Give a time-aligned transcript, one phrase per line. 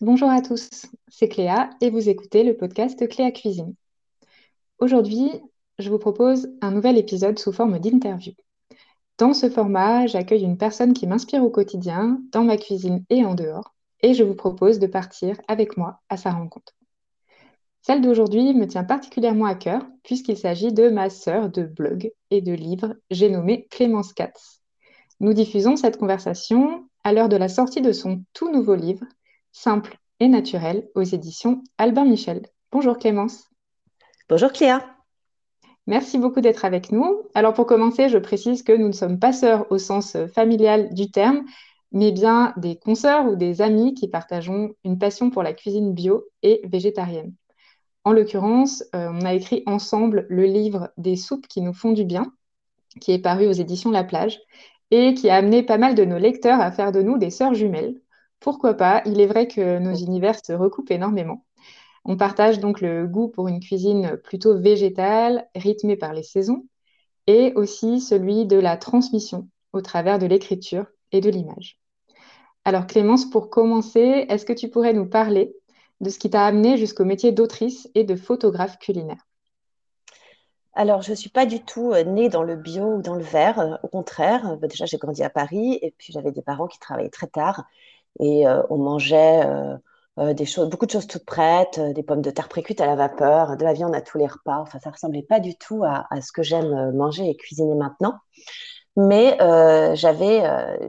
[0.00, 3.74] bonjour à tous, c'est Cléa et vous écoutez le podcast Cléa Cuisine.
[4.78, 5.30] Aujourd'hui,
[5.78, 8.32] je vous propose un nouvel épisode sous forme d'interview.
[9.18, 13.34] Dans ce format, j'accueille une personne qui m'inspire au quotidien, dans ma cuisine et en
[13.34, 16.72] dehors, et je vous propose de partir avec moi à sa rencontre.
[17.82, 22.40] Celle d'aujourd'hui me tient particulièrement à cœur puisqu'il s'agit de ma sœur de blog et
[22.40, 24.62] de livre, j'ai nommé Clémence Katz.
[25.20, 29.04] Nous diffusons cette conversation à l'heure de la sortie de son tout nouveau livre,
[29.52, 32.46] Simple et naturel, aux éditions Albin Michel.
[32.70, 33.48] Bonjour Clémence.
[34.28, 34.84] Bonjour Cléa.
[35.88, 37.22] Merci beaucoup d'être avec nous.
[37.34, 41.10] Alors pour commencer, je précise que nous ne sommes pas sœurs au sens familial du
[41.10, 41.44] terme,
[41.90, 46.24] mais bien des consoeurs ou des amis qui partageons une passion pour la cuisine bio
[46.42, 47.34] et végétarienne.
[48.04, 52.04] En l'occurrence, euh, on a écrit ensemble le livre Des soupes qui nous font du
[52.04, 52.32] bien,
[53.00, 54.38] qui est paru aux éditions La Plage,
[54.92, 57.54] et qui a amené pas mal de nos lecteurs à faire de nous des sœurs
[57.54, 58.00] jumelles.
[58.40, 59.02] Pourquoi pas?
[59.04, 61.44] Il est vrai que nos univers se recoupent énormément.
[62.06, 66.66] On partage donc le goût pour une cuisine plutôt végétale, rythmée par les saisons,
[67.26, 71.78] et aussi celui de la transmission au travers de l'écriture et de l'image.
[72.64, 75.54] Alors Clémence, pour commencer, est-ce que tu pourrais nous parler
[76.00, 79.26] de ce qui t'a amené jusqu'au métier d'autrice et de photographe culinaire?
[80.72, 83.24] Alors, je ne suis pas du tout euh, née dans le bio ou dans le
[83.24, 83.58] vert.
[83.58, 86.78] Euh, au contraire, bah, déjà, j'ai grandi à Paris et puis j'avais des parents qui
[86.78, 87.64] travaillaient très tard
[88.18, 89.42] et euh, on mangeait
[90.34, 93.56] des choses, beaucoup de choses toutes prêtes, des pommes de terre précuites à la vapeur,
[93.56, 94.58] de la viande à tous les repas.
[94.58, 98.18] Enfin, ça ressemblait pas du tout à, ce que j'aime manger et cuisiner maintenant.
[98.96, 99.38] Mais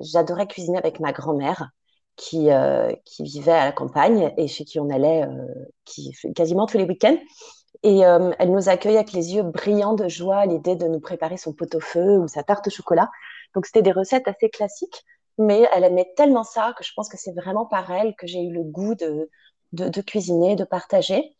[0.02, 1.69] j'adorais cuisiner avec ma grand-mère
[2.16, 6.83] qui, euh, vivait à la campagne et chez qui on allait euh, quasiment tous les
[6.83, 7.17] week-ends.
[7.83, 11.00] Et euh, elle nous accueillait avec les yeux brillants de joie à l'idée de nous
[11.00, 13.09] préparer son pot-au-feu ou sa tarte au chocolat.
[13.56, 15.03] Donc c'était des recettes assez classiques,
[15.42, 18.42] mais elle aimait tellement ça que je pense que c'est vraiment par elle que j'ai
[18.42, 19.30] eu le goût de,
[19.73, 21.36] de, cuisiner, de partager.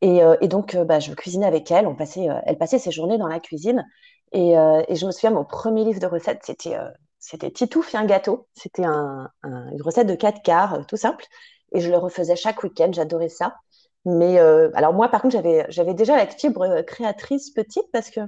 [0.00, 1.86] Et, et donc, bah, je cuisinais avec elle.
[1.86, 3.86] On passait, elle passait ses journées dans la cuisine.
[4.32, 6.76] Et, je me souviens, mon premier livre de recettes, c'était
[7.24, 8.48] c'était Titouf un gâteau.
[8.52, 11.24] C'était une recette de 4 quarts, euh, tout simple.
[11.72, 13.56] Et je le refaisais chaque week-end, j'adorais ça.
[14.04, 18.20] Mais euh, alors moi, par contre, j'avais, déjà la fibre euh, créatrice petite parce que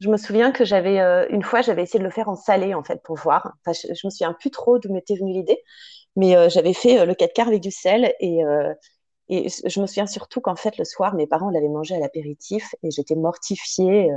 [0.00, 0.98] je me souviens que j'avais
[1.30, 3.54] une fois, j'avais essayé de le faire en salé en fait pour voir.
[3.60, 5.62] Enfin, je, je me souviens plus trop d'où m'était venue l'idée,
[6.16, 8.42] mais j'avais fait le 4 quarts avec du sel et
[9.28, 12.90] je me souviens surtout qu'en fait le soir, mes parents l'avaient mangé à l'apéritif et
[12.90, 14.10] j'étais mortifiée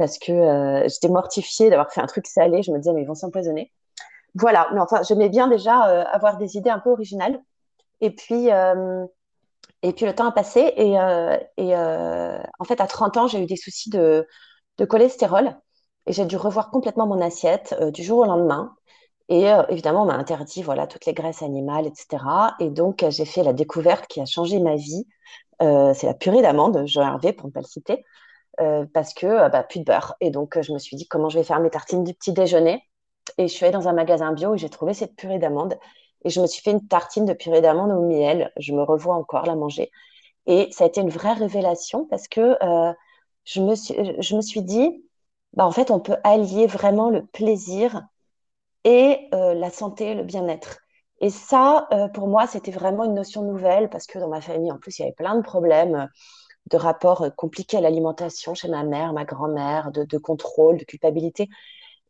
[0.00, 2.62] parce que euh, j'étais mortifiée d'avoir fait un truc salé.
[2.62, 3.70] Je me disais, mais ils vont s'empoisonner.
[4.34, 7.38] Voilà, mais enfin, j'aimais bien déjà euh, avoir des idées un peu originales.
[8.00, 9.04] Et puis, euh,
[9.82, 10.72] et puis le temps a passé.
[10.78, 14.26] Et en fait, à 30 ans, j'ai eu des soucis de,
[14.80, 15.56] de cholestérol.
[16.06, 18.74] Et j'ai dû revoir complètement mon assiette du jour au lendemain.
[19.28, 22.24] Et évidemment, on m'a interdit voilà, toutes les graisses animales, etc.
[22.58, 25.06] Et donc, j'ai fait la découverte qui a changé ma vie.
[25.60, 28.04] c'est la purée d'amande, Jean Hervé, pour ne pas le citer.
[28.60, 30.14] Euh, parce que euh, bah, plus de beurre.
[30.20, 32.32] Et donc, euh, je me suis dit comment je vais faire mes tartines du petit
[32.32, 32.82] déjeuner?
[33.38, 35.78] Et je suis allée dans un magasin bio et j'ai trouvé cette purée d'amande.
[36.24, 38.52] Et je me suis fait une tartine de purée d'amande au miel.
[38.58, 39.90] Je me revois encore la manger.
[40.46, 42.56] Et ça a été une vraie révélation parce que
[43.44, 45.04] je, me suis, je me suis dit,
[45.54, 48.02] bah, en fait, on peut allier vraiment le plaisir
[48.84, 50.78] et la santé, le bien-être.
[51.20, 54.78] Et ça, pour moi, c'était vraiment une notion nouvelle parce que dans ma famille, en
[54.78, 56.08] plus, il y avait plein de problèmes
[56.70, 61.48] de rapports euh, compliqués à l'alimentation chez ma mère, ma grand-mère, de, contrôle, de culpabilité.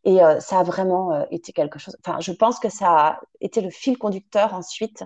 [0.05, 1.97] Et euh, ça a vraiment euh, été quelque chose.
[2.05, 5.05] Enfin, je pense que ça a été le fil conducteur ensuite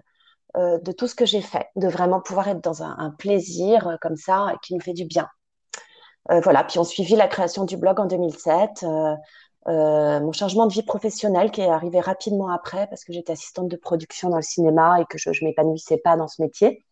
[0.56, 4.54] de tout ce que j'ai fait, de vraiment pouvoir être dans un, plaisir comme ça
[4.62, 5.28] qui nous fait du bien.
[6.28, 6.64] Voilà.
[6.64, 8.84] Puis on suivit la création du blog en 2007.
[9.66, 13.76] mon changement de vie professionnelle qui est arrivé rapidement après parce que j'étais assistante de
[13.76, 16.84] production dans le cinéma et que je ne m'épanouissais pas dans ce métier.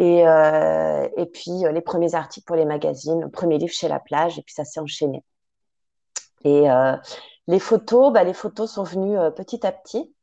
[0.00, 4.00] Et, euh, puis euh, les premiers articles pour les magazines, le premier livre chez La
[4.00, 5.22] Plage, et puis ça s'est enchaîné.
[6.42, 6.96] Et euh,
[7.46, 10.14] les photos, bah, les photos sont venues petit à petit.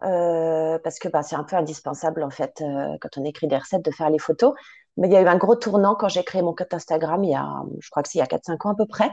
[0.00, 2.62] parce que bah, c'est un peu indispensable en fait
[3.00, 4.54] quand on écrit des recettes de faire les photos.
[4.96, 7.30] Mais il y a eu un gros tournant quand j'ai créé mon compte Instagram il
[7.30, 9.10] y a, je crois que c'est il y a 4-5 ans à peu près,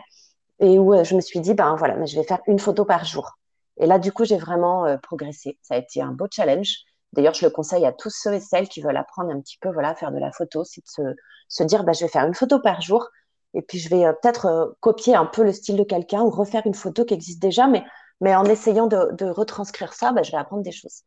[0.59, 3.03] et où je me suis dit, ben voilà, mais je vais faire une photo par
[3.05, 3.37] jour.
[3.77, 5.57] Et là, du coup, j'ai vraiment progressé.
[5.63, 6.85] Ça a été un beau challenge.
[7.13, 9.69] D'ailleurs, je le conseille à tous ceux et celles qui veulent apprendre un petit peu
[9.69, 11.15] voilà, à faire de la photo, c'est de
[11.49, 13.09] se, dire bah, je vais faire une photo par jour
[13.53, 16.29] et puis je vais euh, peut-être euh, copier un peu le style de quelqu'un ou
[16.29, 17.83] refaire une photo qui existe déjà, mais,
[18.21, 21.03] mais en essayant de, retranscrire ça, bah, je vais apprendre des choses.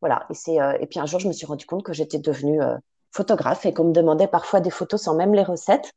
[0.00, 0.26] Voilà.
[0.48, 2.60] Et, euh, et puis un jour, je me suis rendu compte que j'étais devenue
[3.14, 5.92] photographe et qu'on me demandait parfois des photos sans même les recettes.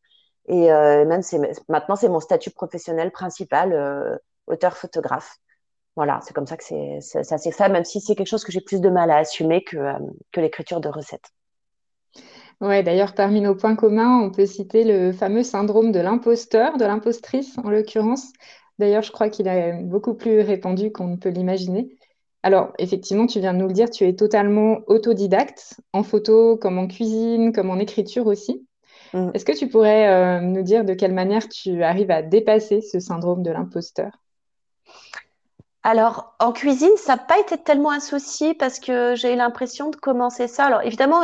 [0.48, 1.22] Et même
[1.68, 5.38] maintenant, c'est mon statut professionnel principal, auteur-photographe.
[5.98, 6.64] Voilà, c'est comme ça que
[7.02, 9.64] ça s'est fait, même si c'est quelque chose que j'ai plus de mal à assumer
[9.64, 9.94] que, euh,
[10.32, 11.32] que l'écriture de recettes.
[12.62, 16.86] Ouais, d'ailleurs, parmi nos points communs, on peut citer le fameux syndrome de l'imposteur, de
[16.86, 18.32] l'impostrice en l'occurrence.
[18.78, 21.98] D'ailleurs, je crois qu'il est beaucoup plus répandu qu'on ne peut l'imaginer.
[22.44, 26.78] Alors, effectivement, tu viens de nous le dire, tu es totalement autodidacte, en photo comme
[26.78, 28.66] en cuisine, comme en écriture aussi.
[29.14, 29.32] Mm.
[29.34, 33.00] Est-ce que tu pourrais euh, nous dire de quelle manière tu arrives à dépasser ce
[33.00, 34.12] syndrome de l'imposteur?
[35.84, 39.90] Alors, en cuisine, ça n'a pas été tellement un souci parce que j'ai eu l'impression
[39.90, 40.66] de commencer ça.
[40.66, 41.22] Alors, évidemment,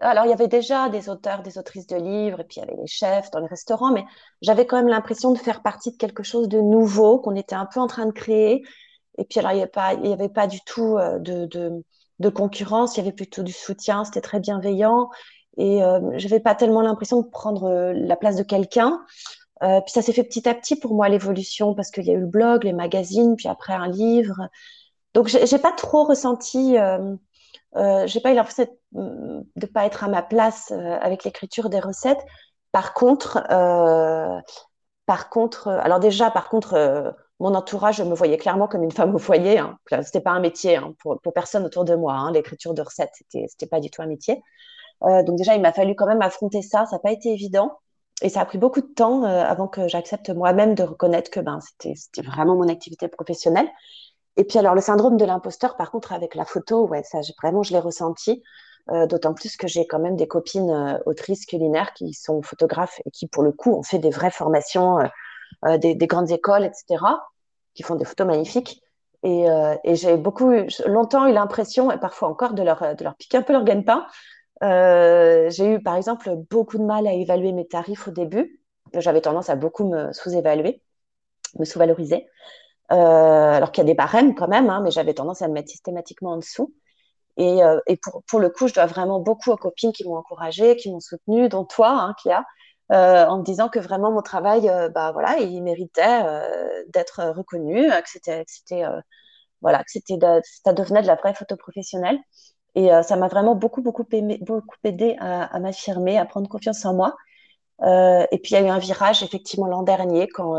[0.00, 2.62] alors il y avait déjà des auteurs, des autrices de livres, et puis il y
[2.62, 4.04] avait les chefs dans les restaurants, mais
[4.42, 7.66] j'avais quand même l'impression de faire partie de quelque chose de nouveau qu'on était un
[7.66, 8.62] peu en train de créer.
[9.18, 9.56] Et puis, alors, il
[10.00, 14.20] n'y avait pas, du tout euh, de, concurrence, il y avait plutôt du soutien, c'était
[14.20, 15.10] très bienveillant.
[15.56, 19.04] Et euh, je n'avais pas tellement l'impression de prendre euh, la place de quelqu'un.
[19.60, 22.20] Puis ça s'est fait petit à petit pour moi l'évolution parce qu'il y a eu
[22.20, 24.48] le blog, les magazines, puis après un livre.
[25.14, 30.08] Donc j'ai pas trop ressenti, euh, j'ai pas eu l'impression de ne pas être à
[30.08, 32.24] ma place avec l'écriture des recettes.
[32.70, 33.42] Par contre,
[35.06, 39.18] par contre, alors déjà par contre, mon entourage me voyait clairement comme une femme au
[39.18, 39.58] foyer.
[39.58, 39.78] Hein.
[40.02, 42.14] C'était pas un métier hein, pour, personne autour de moi.
[42.14, 42.32] Hein.
[42.32, 44.42] L'écriture de recettes, c'était c'était pas du tout un métier.
[45.02, 46.86] donc déjà, il m'a fallu quand même affronter ça.
[46.86, 47.78] Ça n'a pas été évident
[48.20, 51.40] et ça a pris beaucoup de temps euh, avant que j'accepte moi-même de reconnaître que
[51.40, 53.68] ben, c'était vraiment mon activité professionnelle.
[54.36, 57.62] Et puis alors le syndrome de l'imposteur, par contre, avec la photo, ouais, ça vraiment
[57.62, 58.42] je l'ai ressenti.
[58.90, 63.00] Euh, D'autant plus que j'ai quand même des copines euh, autrices culinaires qui sont photographes
[63.04, 65.08] et qui, pour le coup, ont fait des vraies formations, euh, euh
[65.78, 67.04] des, des, grandes écoles, etc.,
[67.74, 68.82] qui font des photos magnifiques.
[69.22, 70.52] Et, euh, j'ai beaucoup,
[70.86, 74.06] longtemps eu l'impression, et parfois encore, de leur, de leur piquer un peu leur gagne-pain,
[74.62, 78.60] euh, j'ai eu, par exemple, beaucoup de mal à évaluer mes tarifs au début.
[78.94, 80.82] J'avais tendance à beaucoup me sous-évaluer,
[81.58, 82.26] me sous-valoriser.
[82.90, 85.52] Euh, alors qu'il y a des barèmes quand même, hein, mais j'avais tendance à me
[85.52, 86.74] mettre systématiquement en dessous.
[87.36, 87.78] Et, euh,
[88.26, 91.48] pour, le coup, je dois vraiment beaucoup aux copines qui m'ont encouragée, qui m'ont soutenue,
[91.48, 92.14] dont toi, hein,
[92.90, 97.22] euh, en me disant que vraiment mon travail, euh, bah voilà, il méritait euh, d'être
[97.36, 99.02] reconnu, que
[99.60, 100.18] voilà, c'était,
[100.64, 102.18] ça devenait de la vraie photo professionnelle.
[102.74, 104.04] Et ça m'a vraiment beaucoup, beaucoup,
[104.84, 107.16] aidé à, m'affirmer, à prendre confiance en moi.
[107.82, 110.54] Et puis il y a eu un virage effectivement l'an dernier quand,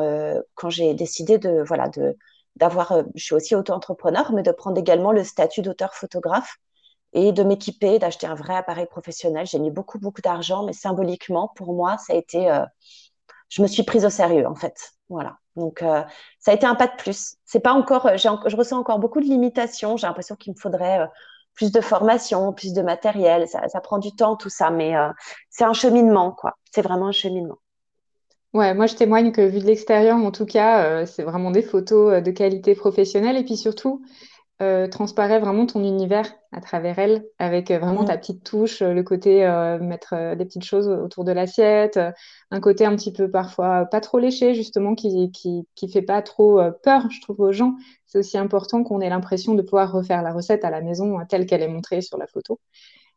[0.55, 2.17] quand j'ai décidé de voilà de
[2.57, 6.57] d'avoir, je suis aussi auto-entrepreneur, mais de prendre également le statut d'auteur photographe
[7.13, 9.45] et de m'équiper, d'acheter un vrai appareil professionnel.
[9.45, 12.65] J'ai mis beaucoup, beaucoup d'argent, mais symboliquement, pour moi, ça a été, euh,
[13.49, 14.91] je me suis prise au sérieux en fait.
[15.09, 15.37] Voilà.
[15.55, 16.03] Donc euh,
[16.39, 17.35] ça a été un pas de plus.
[17.45, 19.97] C'est pas encore, je ressens encore beaucoup de limitations.
[19.97, 21.07] J'ai l'impression qu'il me faudrait
[21.59, 23.45] plus de formation, plus de matériel.
[23.49, 25.09] Ça, prend du temps, tout ça, mais euh,
[25.49, 26.53] c'est un cheminement, quoi.
[26.71, 27.57] C'est vraiment un cheminement.
[28.53, 31.61] Ouais, moi je témoigne que vu de l'extérieur, en tout cas, euh, c'est vraiment des
[31.61, 33.35] photos euh, de qualité professionnelle.
[33.35, 34.01] Et puis surtout,
[34.61, 38.19] euh, transparaît vraiment ton univers à travers elle, avec euh, vraiment ta Mm.
[38.19, 41.99] petite touche, euh, le côté euh, mettre des petites choses autour de l'assiette,
[42.51, 46.21] un côté un petit peu parfois pas trop léché, justement, qui, qui, qui fait pas
[46.21, 47.75] trop peur, je trouve, aux gens.
[48.05, 51.45] C'est aussi important qu'on ait l'impression de pouvoir refaire la recette à la maison telle
[51.45, 52.59] qu'elle est montrée sur la photo.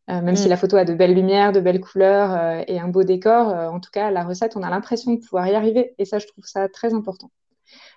[0.09, 0.51] Même si Mm.
[0.51, 3.91] la photo a de belles lumières, de belles couleurs et un beau décor, en tout
[3.93, 5.95] cas, la recette, on a l'impression de pouvoir y arriver.
[5.99, 7.31] Et ça, je trouve ça très important.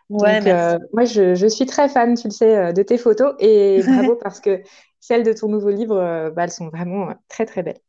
[0.09, 2.97] Ouais, Donc, euh, moi, je, je suis très fan, tu le sais, euh, de tes
[2.97, 4.61] photos et bravo parce que
[4.99, 7.79] celles de ton nouveau livre, euh, bah, elles sont vraiment très, très belles.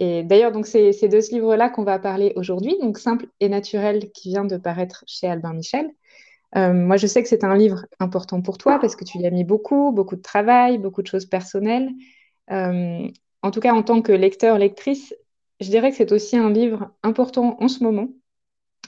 [0.00, 3.48] Et d'ailleurs, donc, c'est c'est de ce livre-là qu'on va parler aujourd'hui, donc Simple et
[3.48, 5.90] naturel, qui vient de paraître chez Albin Michel.
[6.56, 9.26] Euh, moi, je sais que c'est un livre important pour toi parce que tu y
[9.26, 11.90] as mis beaucoup, beaucoup de travail, beaucoup de choses personnelles.
[12.50, 13.08] Euh,
[13.42, 15.14] en tout cas, en tant que lecteur, lectrice,
[15.60, 18.08] je dirais que c'est aussi un livre important en ce moment,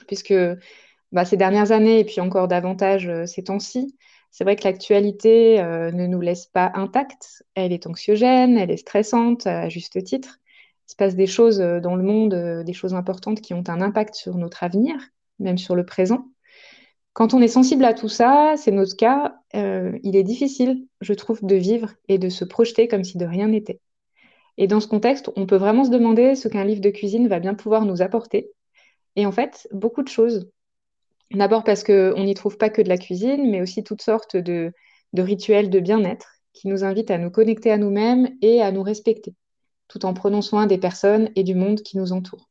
[0.07, 0.33] puisque
[1.11, 3.95] bah, ces dernières années et puis encore davantage euh, ces temps-ci,
[4.31, 7.43] c'est vrai que l'actualité euh, ne nous laisse pas intacts.
[7.55, 10.39] Elle est anxiogène, elle est stressante à juste titre.
[10.87, 13.63] Il se passe des choses euh, dans le monde, euh, des choses importantes qui ont
[13.67, 14.95] un impact sur notre avenir,
[15.39, 16.27] même sur le présent.
[17.11, 21.13] Quand on est sensible à tout ça, c'est notre cas, euh, il est difficile, je
[21.13, 23.81] trouve, de vivre et de se projeter comme si de rien n'était.
[24.57, 27.39] Et dans ce contexte, on peut vraiment se demander ce qu'un livre de cuisine va
[27.39, 28.51] bien pouvoir nous apporter.
[29.15, 30.49] Et en fait, beaucoup de choses.
[31.31, 34.73] D'abord parce qu'on n'y trouve pas que de la cuisine, mais aussi toutes sortes de,
[35.13, 38.81] de rituels de bien-être qui nous invitent à nous connecter à nous-mêmes et à nous
[38.83, 39.35] respecter,
[39.87, 42.49] tout en prenant soin des personnes et du monde qui nous entoure.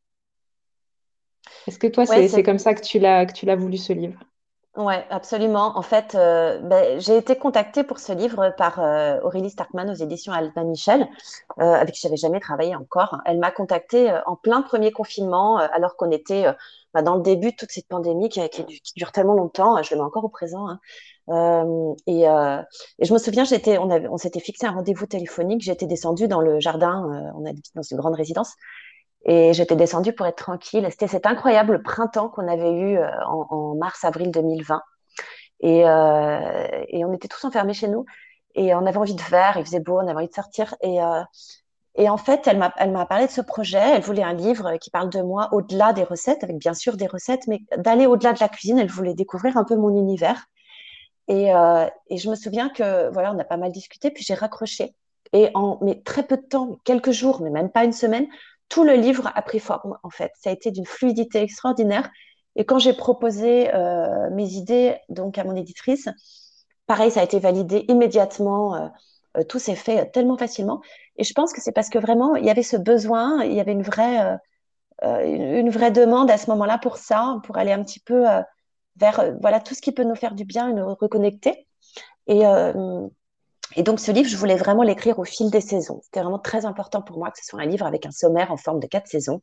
[1.67, 4.21] Est-ce que toi, Ouais, c'est, comme ça que tu l'as voulu ce livre?
[4.77, 5.79] Ouais, absolument.
[5.79, 9.95] En fait, euh, ben, j'ai été contactée pour ce livre par euh, Aurélie Starkman aux
[9.95, 11.09] éditions Albin Michel,
[11.59, 13.17] euh, avec qui j'avais jamais travaillé encore.
[13.25, 16.53] Elle m'a contactée euh, en plein premier confinement, euh, alors qu'on était euh,
[16.93, 18.43] ben, dans le début de toute cette pandémie qui,
[18.97, 19.83] dure tellement longtemps.
[19.83, 20.69] Je le mets encore au présent.
[20.69, 20.79] Hein.
[22.07, 25.63] Et, je me souviens, j'étais, on, s'était fixé un rendez-vous téléphonique.
[25.63, 27.33] J'étais descendue dans le jardin.
[27.35, 28.55] on habite dans une grande résidence.
[29.27, 30.87] Et j'étais descendue pour être tranquille.
[30.91, 34.81] C'était cet incroyable printemps qu'on avait eu en, en mars-avril 2020.
[35.61, 38.05] Et, et, on était tous enfermés chez nous.
[38.57, 40.75] Et on avait envie de faire, il faisait beau, on avait envie de sortir.
[40.81, 41.23] Et, euh,
[42.09, 43.79] en fait, elle m'a, parlé de ce projet.
[43.79, 47.07] Elle voulait un livre qui parle de moi au-delà des recettes, avec bien sûr des
[47.07, 48.79] recettes, mais d'aller au-delà de la cuisine.
[48.79, 50.47] Elle voulait découvrir un peu mon univers.
[51.29, 54.35] Et, euh, et je me souviens que voilà, on a pas mal discuté, puis j'ai
[54.35, 54.95] raccroché.
[55.33, 58.27] Et en mais très peu de temps, quelques jours, mais même pas une semaine,
[58.69, 59.99] tout le livre a pris forme.
[60.03, 62.11] En fait, ça a été d'une fluidité extraordinaire.
[62.57, 66.09] Et quand j'ai proposé euh, mes idées donc à mon éditrice,
[66.87, 68.77] Pareil, ça a été validé immédiatement.
[68.77, 68.89] Euh,
[69.39, 70.81] euh, tout s'est fait tellement facilement.
[71.17, 73.61] Et je pense que c'est parce que vraiment, il y avait ce besoin, il y
[73.61, 74.39] avait une vraie,
[75.03, 78.25] une vraie demande à ce moment-là pour ça, pour aller un petit peu
[78.97, 81.67] vers voilà, tout ce qui peut nous faire du bien et nous reconnecter.
[82.29, 82.45] Et,
[83.75, 86.01] et donc, ce livre, je voulais vraiment l'écrire au fil des saisons.
[86.05, 88.57] C'était vraiment très important pour moi que ce soit un livre avec un sommaire en
[88.57, 89.43] forme de quatre saisons.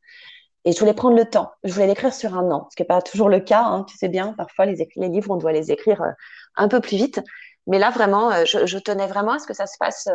[0.66, 1.52] Et je voulais prendre le temps.
[1.64, 3.64] Je voulais l'écrire sur un an, ce qui n'est pas toujours le cas.
[3.64, 6.12] Hein, tu sais bien, parfois, les, livres, on doit les écrire euh,
[6.56, 7.22] un peu plus vite.
[7.68, 10.08] Mais là, vraiment, euh, je, tenais vraiment à ce que ça se fasse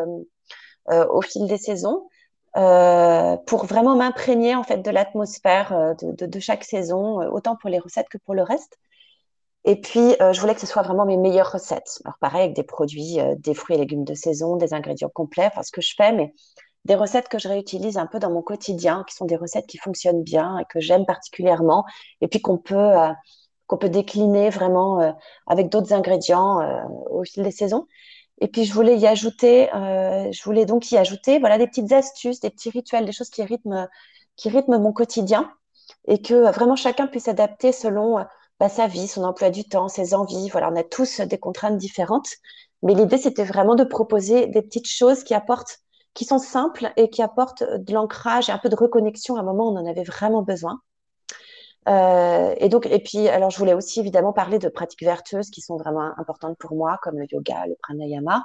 [0.91, 2.09] euh, au fil des saisons
[3.47, 8.19] pour vraiment m'imprégner en fait de l'atmosphère de, chaque saison, autant pour les recettes que
[8.19, 8.79] pour le reste.
[9.69, 12.01] Et puis, je voulais que ce soit vraiment mes meilleures recettes.
[12.07, 15.63] Alors, pareil, avec des produits, des fruits et légumes de saison, des ingrédients complets, enfin,
[15.63, 16.33] ce que je fais, mais
[16.89, 19.77] des recettes que je réutilise un peu dans mon quotidien, qui sont des recettes qui
[19.77, 21.85] fonctionnent bien et que j'aime particulièrement,
[22.21, 23.13] et puis qu'on peut, euh,
[23.67, 25.13] qu'on peut décliner vraiment euh,
[25.47, 27.87] avec d'autres ingrédients euh, au fil des saisons.
[28.41, 32.39] Et puis je voulais y ajouter, je voulais donc y ajouter, voilà, des petites astuces,
[32.39, 33.89] des petits rituels, des choses qui rythment,
[34.37, 35.53] qui rythment mon quotidien,
[36.07, 38.25] et que vraiment chacun puisse adapter selon
[38.61, 40.49] bah, sa vie, son emploi du temps, ses envies.
[40.50, 42.29] Voilà, on a tous des contraintes différentes,
[42.83, 45.81] mais l'idée c'était vraiment de proposer des petites choses qui apportent
[46.15, 49.43] qui sont simples et qui apportent de l'ancrage et un peu de reconnexion à un
[49.45, 50.81] moment où on en avait vraiment besoin.
[51.88, 55.61] Euh, et donc, et puis, alors, je voulais aussi évidemment parler de pratiques vertueuses qui
[55.61, 58.43] sont vraiment importantes pour moi, comme le yoga, le pranayama,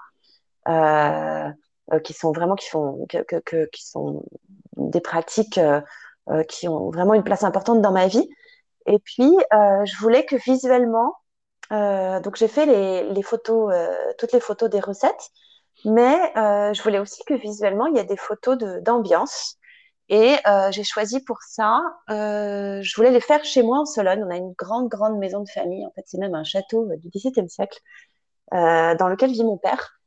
[0.67, 1.50] euh,
[1.93, 4.24] euh qui sont vraiment qui font que, que, que, qui sont
[4.77, 5.82] des pratiques euh,
[6.29, 8.29] euh qui ont vraiment une place importante dans ma vie.
[8.85, 11.15] Et puis, euh, je voulais que visuellement,
[11.71, 13.73] donc j'ai fait les, photos,
[14.19, 15.31] toutes les photos des recettes,
[15.85, 19.57] mais euh, je voulais aussi que visuellement, il y ait des photos d'ambiance.
[20.09, 24.23] Et euh, j'ai choisi pour ça, euh, je voulais les faire chez moi en Sologne.
[24.23, 25.85] On a une grande, grande maison de famille.
[25.85, 27.79] En fait, c'est même un château du XVIIe siècle
[28.53, 29.99] euh, dans lequel vit mon père.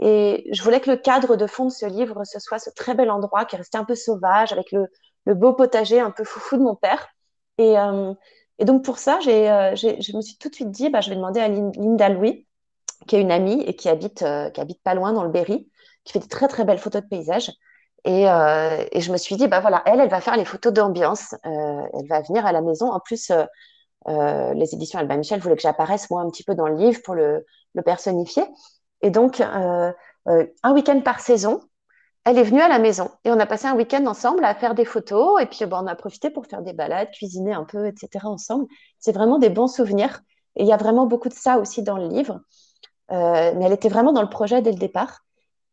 [0.00, 2.94] Et je voulais que le cadre de fond de ce livre, ce soit ce très
[2.94, 6.56] bel endroit qui est resté un peu sauvage, avec le beau potager un peu foufou
[6.56, 7.08] de mon père.
[7.58, 8.14] Et, euh,
[8.58, 11.10] et donc pour ça, j'ai, euh, je me suis tout de suite dit, bah, je
[11.10, 12.46] vais demander à Linda Louis,
[13.08, 15.70] qui est une amie et qui habite, euh, qui habite pas loin dans le Berry,
[16.04, 17.52] qui fait des très très belles photos de paysages.
[18.06, 21.34] Et, et je me suis dit, bah voilà, elle, elle va faire les photos d'ambiance.
[21.42, 22.90] Elle va venir à la maison.
[22.92, 23.32] En plus,
[24.06, 27.14] les éditions Albin Michel voulaient que j'apparaisse moi un petit peu dans le livre pour
[27.14, 28.44] le, le personnifier.
[29.00, 29.94] Et donc, un
[30.72, 31.62] week-end par saison,
[32.24, 34.74] elle est venue à la maison et on a passé un week-end ensemble à faire
[34.74, 37.86] des photos et puis bon, on a profité pour faire des balades, cuisiner un peu,
[37.86, 38.24] etc.
[38.24, 38.66] ensemble.
[38.98, 40.20] C'est vraiment des bons souvenirs
[40.56, 42.40] et il y a vraiment beaucoup de ça aussi dans le livre.
[43.10, 45.20] Euh, mais elle était vraiment dans le projet dès le départ.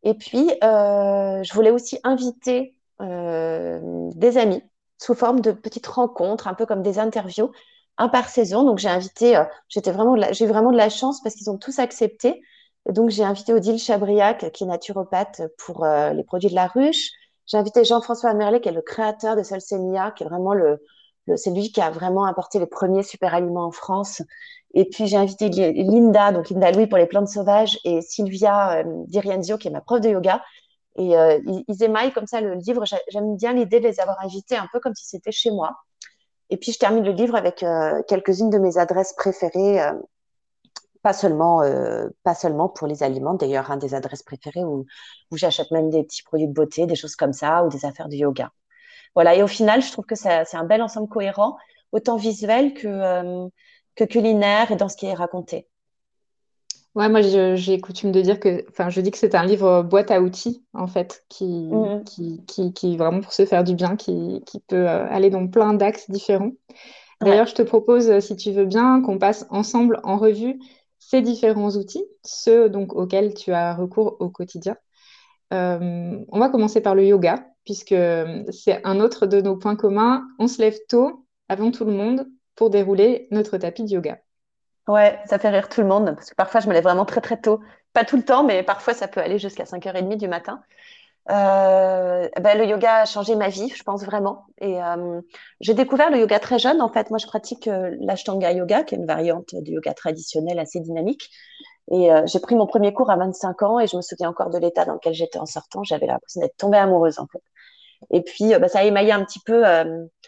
[0.04, 3.80] Et puis, euh, je voulais aussi inviter euh,
[4.16, 4.62] des amis
[4.98, 7.52] sous forme de petites rencontres, un peu comme des interviews,
[7.98, 8.64] un par saison.
[8.64, 12.42] Donc, j'ai invité, j'étais vraiment, j'ai vraiment de la chance parce qu'ils ont tous accepté.
[12.90, 17.12] Donc, j'ai invité Odile Chabriac, qui est naturopathe pour les produits de la ruche.
[17.46, 20.84] J'ai invité Jean-François Merlet, qui est le créateur de Solsenia, qui est vraiment le,
[21.28, 24.24] le c'est lui qui a vraiment apporté les premiers super aliments en France
[24.74, 28.84] et puis j'ai invité Linda, donc Linda Louis pour les plantes sauvages, et Sylvia euh,
[29.08, 30.42] Dirienzio, qui est ma prof de yoga.
[30.98, 32.84] Et euh, ils, émaillent comme ça le livre.
[33.10, 35.72] J'aime bien l'idée de les avoir invités un peu comme si c'était chez moi.
[36.50, 39.94] Et puis je termine le livre avec euh, quelques-unes de mes adresses préférées, euh,
[41.02, 43.34] pas seulement, euh, pas seulement pour les aliments.
[43.34, 44.86] D'ailleurs, un des adresses préférées où,
[45.32, 48.10] où j'achète même des petits produits de beauté, des choses comme ça, ou des affaires
[48.10, 48.52] de yoga.
[49.16, 49.36] Voilà.
[49.36, 51.58] Et au final, je trouve que c'est un bel ensemble cohérent,
[51.92, 53.50] autant visuel que
[53.96, 55.68] que culinaire et dans ce qui est raconté.
[56.94, 60.12] Ouais, moi j'ai coutume de dire que, enfin, je dis que c'est un livre boîte
[60.12, 62.04] à outils en fait, qui, mhm.
[62.04, 65.48] qui, qui, qui, vraiment pour se faire du bien, qui, qui peut euh, aller dans
[65.48, 66.52] plein d'axes différents.
[67.22, 70.60] D'ailleurs, je te propose, si tu veux bien, qu'on passe ensemble en revue
[71.02, 74.78] ces différents outils, ceux donc auxquels tu as recours au quotidien.
[75.52, 77.96] Euh, on va commencer par le yoga, puisque
[78.52, 80.24] c'est un autre de nos points communs.
[80.40, 84.20] On se lève tôt, avant tout le monde, pour dérouler notre tapis de yoga.
[84.88, 87.22] Ouais, ça fait rire tout le monde parce que parfois je me lève vraiment très
[87.22, 87.60] très tôt.
[87.94, 90.62] Pas tout le temps, mais parfois ça peut aller jusqu'à 5h30 du matin.
[91.30, 94.46] Euh, ben, le yoga a changé ma vie, je pense vraiment.
[94.60, 95.22] Et euh,
[95.60, 96.82] j'ai découvert le yoga très jeune.
[96.82, 100.60] En fait, moi, je pratique euh, l'Ashtanga Yoga, qui est une variante du yoga traditionnel
[100.60, 101.30] assez dynamique.
[101.92, 104.50] Et euh, j'ai pris mon premier cours à 25 ans et je me souviens encore
[104.50, 105.84] de l'état dans lequel j'étais en sortant.
[105.84, 107.44] J'avais l'impression d'être tombée amoureuse, en fait.
[108.12, 109.64] Et puis, ben, ça a émaillé un petit peu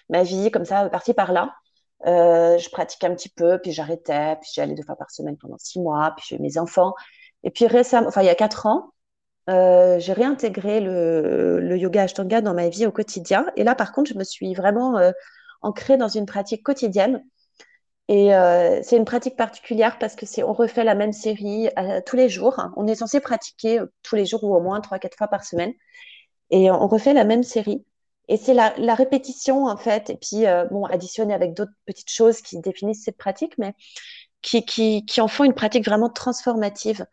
[0.10, 1.54] ma vie, comme ça, partie par là.
[2.06, 5.80] je pratique un petit peu, puis j'arrêtais, puis j'allais deux fois par semaine pendant six
[5.80, 6.94] mois, puis j'ai eu mes enfants.
[7.44, 8.92] Et puis récemment, enfin il y a quatre ans,
[9.50, 13.46] euh, j'ai réintégré le, yoga Ashtanga dans ma vie au quotidien.
[13.56, 15.12] Et là, par contre, je me suis vraiment euh,
[15.62, 17.24] ancrée dans une pratique quotidienne.
[18.10, 21.70] Et euh, c'est une pratique particulière parce que c'est on refait la même série
[22.06, 22.60] tous les jours.
[22.76, 25.74] On est censé pratiquer tous les jours ou au moins trois, quatre fois par semaine.
[26.52, 27.86] Et on refait la même série.
[28.30, 32.60] Et c'est la, répétition, en fait, et puis, bon, additionné avec d'autres petites choses qui
[32.60, 33.74] définissent cette pratique, mais
[34.42, 37.06] qui, qui, qui en font une pratique vraiment transformative.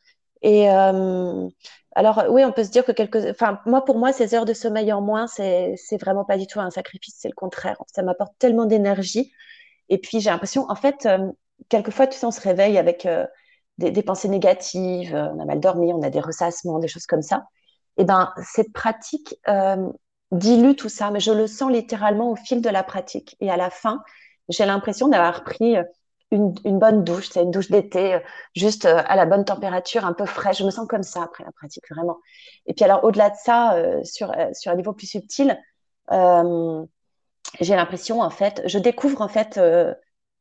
[0.43, 0.69] Et
[1.97, 4.55] alors oui, on peut se dire que quelques, enfin moi pour moi ces heures de
[4.55, 7.77] sommeil en moins, c'est c'est vraiment pas du tout un sacrifice, c'est le contraire.
[7.93, 9.33] Ça m'apporte tellement d'énergie.
[9.89, 11.19] Et puis j'ai l'impression, en fait, euh,
[11.69, 13.27] quelquefois tu sais, on se réveille avec euh,
[13.79, 17.07] des, des, pensées négatives, euh, on a mal dormi, on a des ressassements, des choses
[17.07, 17.45] comme ça.
[17.97, 19.35] Et ben cette pratique
[20.33, 23.37] dilue tout ça, mais je le sens littéralement au fil de la pratique.
[23.41, 24.03] Et à la fin,
[24.49, 25.77] j'ai l'impression d'avoir pris
[26.31, 28.21] une, bonne douche, c'est une douche d'été, euh,
[28.55, 30.59] juste euh, à la bonne température, un peu fraîche.
[30.59, 32.19] Je me sens comme ça après la pratique, vraiment.
[32.67, 35.59] Et puis alors, au-delà de ça, euh, sur, sur un niveau plus subtil,
[37.61, 39.59] j'ai l'impression, en fait, je découvre, en fait,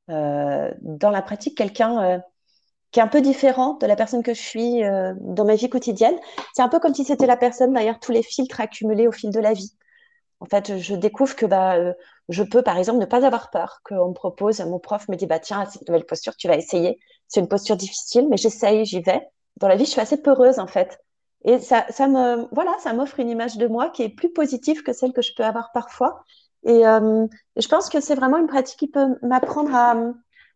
[0.07, 2.21] dans la pratique, quelqu'un
[2.91, 6.15] qui est un peu différent de la personne que je suis dans ma vie quotidienne.
[6.53, 9.31] C'est un peu comme si c'était la personne derrière tous les filtres accumulés au fil
[9.31, 9.71] de la vie.
[10.41, 11.93] En fait, je découvre que bah, euh,
[12.29, 13.81] je peux, par exemple, ne pas avoir peur.
[13.83, 16.99] Qu'on me propose, mon prof me dit, bah, tiens, cette nouvelle posture, tu vas essayer.
[17.27, 19.27] C'est une posture difficile, mais j'essaye, j'y vais.
[19.57, 20.99] Dans la vie, je suis assez peureuse, en fait.
[21.43, 24.83] Et ça, ça me, voilà, ça m'offre une image de moi qui est plus positive
[24.83, 26.23] que celle que je peux avoir parfois.
[26.63, 27.25] Et, euh,
[27.57, 29.95] je pense que c'est vraiment une pratique qui peut m'apprendre à,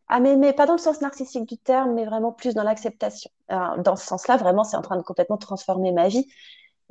[0.07, 3.31] à m'aimer, pas dans le sens narcissique du terme, mais vraiment plus dans l'acceptation.
[3.49, 6.27] Dans ce sens-là, vraiment, c'est en train de complètement transformer ma vie.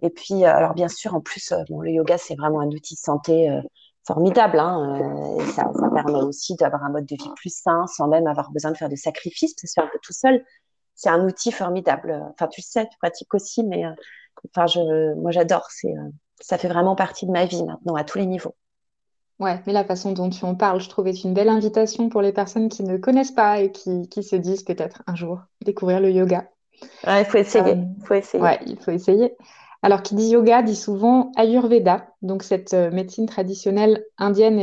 [0.01, 2.69] Et puis, euh, alors bien sûr, en plus, euh, bon, le yoga, c'est vraiment un
[2.69, 3.61] outil de santé euh,
[4.05, 4.59] formidable.
[4.59, 8.27] Hein, et ça, ça, permet aussi d'avoir un mode de vie plus sain sans même
[8.27, 10.45] avoir besoin de faire de sacrifices, parce que un peu tout seul.
[10.95, 12.23] C'est un outil formidable.
[12.33, 13.85] Enfin, tu sais, tu pratiques aussi, mais
[14.51, 15.67] enfin, je, moi, j'adore.
[15.71, 15.95] C'est,
[16.41, 18.55] ça fait vraiment partie de ma vie maintenant, à tous les niveaux.
[19.39, 22.23] Ouais, mais la façon dont tu en parles, je trouve, est une belle invitation pour
[22.23, 26.01] les personnes qui ne connaissent pas et qui, qui se disent peut-être un jour découvrir
[26.01, 26.49] le yoga.
[27.07, 27.77] Ouais, il faut essayer.
[28.05, 28.43] Faut essayer.
[28.43, 29.35] Ouais, il faut essayer.
[29.83, 34.61] Alors, qui dit yoga dit souvent Ayurveda, donc cette euh, médecine traditionnelle indienne,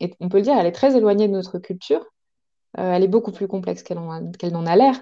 [0.00, 2.04] et, on peut le dire, elle est très éloignée de notre culture.
[2.78, 5.00] Euh, elle est beaucoup plus complexe qu'elle n'en a l'air.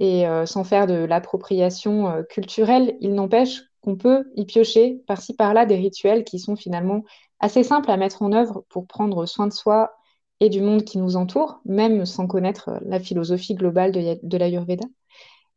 [0.00, 5.66] Et euh, sans faire de l'appropriation culturelle, il n'empêche qu'on peut y piocher par-ci par-là
[5.66, 7.02] des rituels qui sont finalement
[7.40, 9.92] assez simples à mettre en œuvre pour prendre soin de soi
[10.40, 14.86] et du monde qui nous entoure, même sans connaître la philosophie globale de, de l'Ayurveda.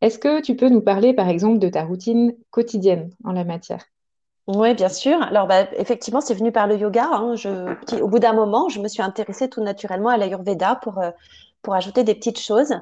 [0.01, 3.83] Est-ce que tu peux nous parler, par exemple, de ta routine quotidienne en la matière?
[4.47, 5.21] Oui, bien sûr.
[5.21, 7.10] Alors, bah, effectivement, c'est venu par le yoga.
[7.12, 7.36] Hein.
[8.01, 11.12] Au bout d'un moment, je me suis intéressée tout naturellement à l'Ayurveda pour, euh,
[11.62, 12.73] pour ajouter des petites choses.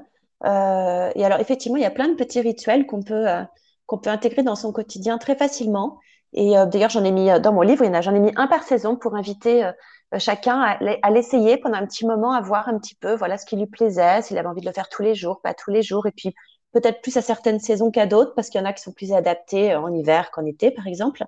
[0.45, 3.43] Euh, et alors, effectivement, il y a plein de petits rituels qu'on peut, euh,
[3.87, 5.99] peut intégrer dans son quotidien très facilement.
[6.33, 9.15] Et d'ailleurs, j'en ai mis dans mon livre, j'en ai mis un par saison pour
[9.15, 9.71] inviter
[10.17, 13.45] chacun à, à l'essayer pendant un petit moment, à voir un petit peu voilà, ce
[13.45, 15.81] qui lui plaisait, s'il avait envie de le faire tous les jours, pas tous les
[15.81, 16.07] jours.
[16.07, 16.35] Et puis,
[16.79, 19.13] peut-être plus à certaines saisons qu'à d'autres, parce qu'il y en a qui sont plus
[19.13, 21.23] adaptés en hiver qu'en été, par exemple.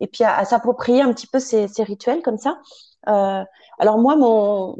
[0.00, 2.58] Et puis à, s'approprier un petit peu ces, rituels comme ça.
[3.08, 3.44] Euh,
[3.78, 4.76] alors moi, mon,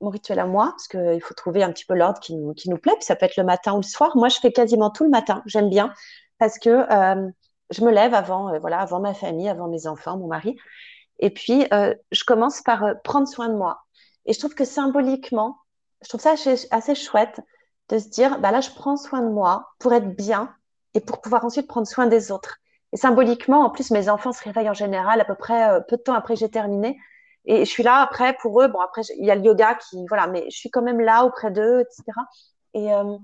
[0.00, 2.76] mon, rituel à moi, parce qu'il faut trouver un petit peu l'ordre qui qui nous
[2.76, 4.16] plaît, puis ça peut être le matin ou le soir.
[4.16, 5.42] Moi, je fais quasiment tout le matin.
[5.46, 5.92] J'aime bien
[6.38, 7.30] parce que euh,
[7.70, 10.56] je me lève avant, euh, voilà, avant ma famille, avant mes enfants, mon mari.
[11.18, 13.84] Et puis, euh, je commence par euh, prendre soin de moi.
[14.26, 15.58] Et je trouve que symboliquement,
[16.02, 16.34] je trouve ça
[16.70, 17.40] assez chouette
[17.88, 20.54] de se dire, bah là, je prends soin de moi pour être bien
[20.94, 22.58] et pour pouvoir ensuite prendre soin des autres.
[22.92, 25.96] Et symboliquement, en plus, mes enfants se réveillent en général à peu près euh, peu
[25.96, 26.98] de temps après que j'ai terminé.
[27.46, 28.68] Et je suis là après pour eux.
[28.68, 31.24] Bon, après, il y a le yoga qui, voilà, mais je suis quand même là
[31.24, 32.04] auprès d'eux, etc.
[32.74, 33.16] Et euh,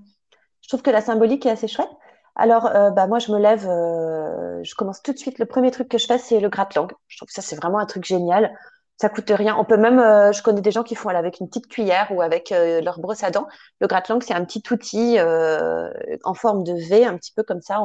[0.61, 1.89] je trouve que la symbolique est assez chouette.
[2.35, 5.39] Alors, euh, bah, moi, je me lève, euh, je commence tout de suite.
[5.39, 6.93] Le premier truc que je fais, c'est le gratte-langue.
[7.07, 8.55] Je trouve que ça, c'est vraiment un truc génial
[9.01, 9.55] ça coûte rien.
[9.57, 12.21] On peut même, euh, je connais des gens qui font avec une petite cuillère ou
[12.21, 13.47] avec euh, leur brosse à dents.
[13.79, 15.89] Le gratte-langue, c'est un petit outil euh,
[16.23, 17.79] en forme de V, un petit peu comme ça.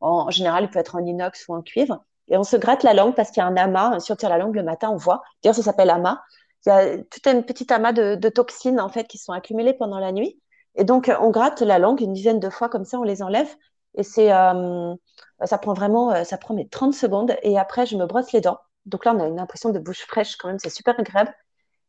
[0.00, 2.04] En, général, il peut être en inox ou en cuivre.
[2.28, 3.98] Et on se gratte la langue parce qu'il y a un amas.
[3.98, 5.22] Si on tire la langue le matin, on voit.
[5.42, 6.20] D'ailleurs, ça s'appelle amas.
[6.66, 9.74] Il y a tout un petit amas de, de, toxines en fait qui sont accumulées
[9.74, 10.40] pendant la nuit.
[10.76, 13.52] Et donc, on gratte la langue une dizaine de fois comme ça, on les enlève.
[13.96, 17.34] Et c'est, ça prend vraiment, ça prend mes 30 secondes.
[17.42, 18.58] Et après, je me brosse les dents.
[18.86, 21.34] Donc là, on a une impression de bouche fraîche quand même, c'est super agréable.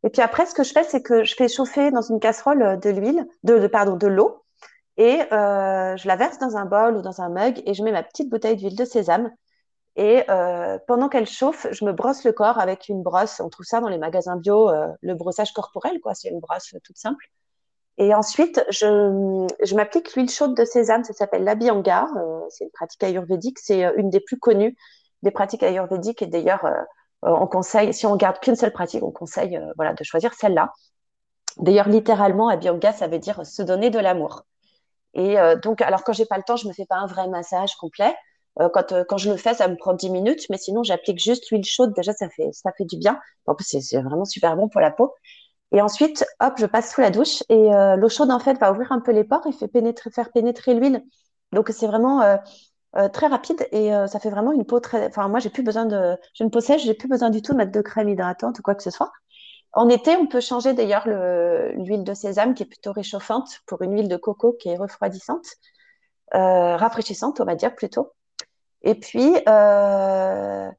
[0.03, 2.79] Et puis après, ce que je fais, c'est que je fais chauffer dans une casserole
[2.79, 4.45] de l'huile, de, pardon, de l'eau,
[4.97, 7.91] et euh, je la verse dans un bol ou dans un mug, et je mets
[7.91, 9.31] ma petite bouteille d'huile de sésame.
[9.97, 13.39] Et euh, pendant qu'elle chauffe, je me brosse le corps avec une brosse.
[13.39, 16.13] On trouve ça dans les magasins bio, euh, le brossage corporel, quoi.
[16.15, 17.25] C'est une brosse toute simple.
[17.97, 21.05] Et ensuite, je, je m'applique l'huile chaude de sésame.
[21.05, 22.07] Ça s'appelle l'abhyanga.
[22.49, 23.57] c'est une pratique ayurvédique.
[23.59, 24.75] C'est une des plus connues
[25.23, 26.21] des pratiques ayurvédiques.
[26.21, 26.65] Et d'ailleurs,
[27.21, 30.71] on conseille, si on garde qu'une seule pratique, on conseille voilà, de choisir celle-là.
[31.57, 34.43] D'ailleurs, littéralement, abhyanga, ça veut dire se donner de l'amour.
[35.13, 37.75] Et donc, alors quand j'ai pas le temps, je me fais pas un vrai massage
[37.75, 38.13] complet.
[38.59, 41.19] Euh, quand, euh, quand je le fais, ça me prend 10 minutes, mais sinon, j'applique
[41.19, 41.93] juste l'huile chaude.
[41.93, 43.19] Déjà, ça fait, ça fait du bien.
[43.47, 45.13] En plus, c'est vraiment super bon pour la peau.
[45.71, 48.71] Et ensuite, hop, je passe sous la douche et euh, l'eau chaude, en fait, va
[48.71, 51.03] ouvrir un peu les pores et fait pénétrer, faire pénétrer l'huile.
[51.51, 52.21] Donc, c'est vraiment
[53.13, 55.07] très rapide et ça fait vraiment une peau très.
[55.07, 56.17] Enfin, moi, j'ai plus besoin de.
[56.33, 58.61] J'ai une peau sèche, j'ai plus besoin du tout de mettre de crème hydratante ou
[58.61, 59.11] quoi que ce soit.
[59.73, 63.93] En été, on peut changer d'ailleurs l'huile de sésame qui est plutôt réchauffante pour une
[63.93, 65.45] huile de coco qui est refroidissante,
[66.31, 68.13] rafraîchissante, on va dire plutôt.
[68.85, 70.71] Et puis, euh,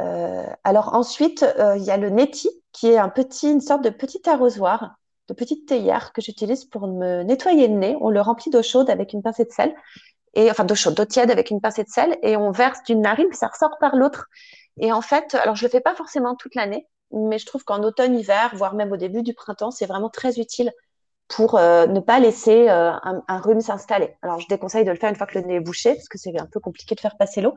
[0.00, 3.82] euh, alors ensuite, euh, il y a le neti, qui est un petit, une sorte
[3.84, 4.96] de petit arrosoir,
[5.28, 7.96] de petite théière que j'utilise pour me nettoyer le nez.
[8.00, 9.74] On le remplit d'eau chaude avec une pincée de sel,
[10.36, 13.00] et enfin d'eau chaude, d'eau tiède avec une pincée de sel, et on verse d'une
[13.00, 14.28] narine, puis ça ressort par l'autre.
[14.78, 17.82] Et en fait, alors je le fais pas forcément toute l'année, mais je trouve qu'en
[17.82, 20.72] automne, hiver, voire même au début du printemps, c'est vraiment très utile
[21.28, 24.14] pour euh, ne pas laisser euh, un, rhume s'installer.
[24.22, 26.18] Alors, je déconseille de le faire une fois que le nez est bouché, parce que
[26.18, 27.56] c'est un peu compliqué de faire passer l'eau.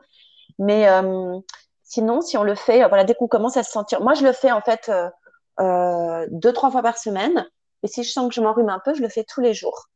[0.58, 1.38] Mais euh,
[1.84, 4.32] sinon, si on le fait, voilà, dès qu'on commence à se sentir, moi, je le
[4.32, 4.90] fais en fait
[5.58, 7.46] deux, trois fois par semaine.
[7.82, 9.88] Et si je sens que je m'enrhume un peu, je le fais tous les jours.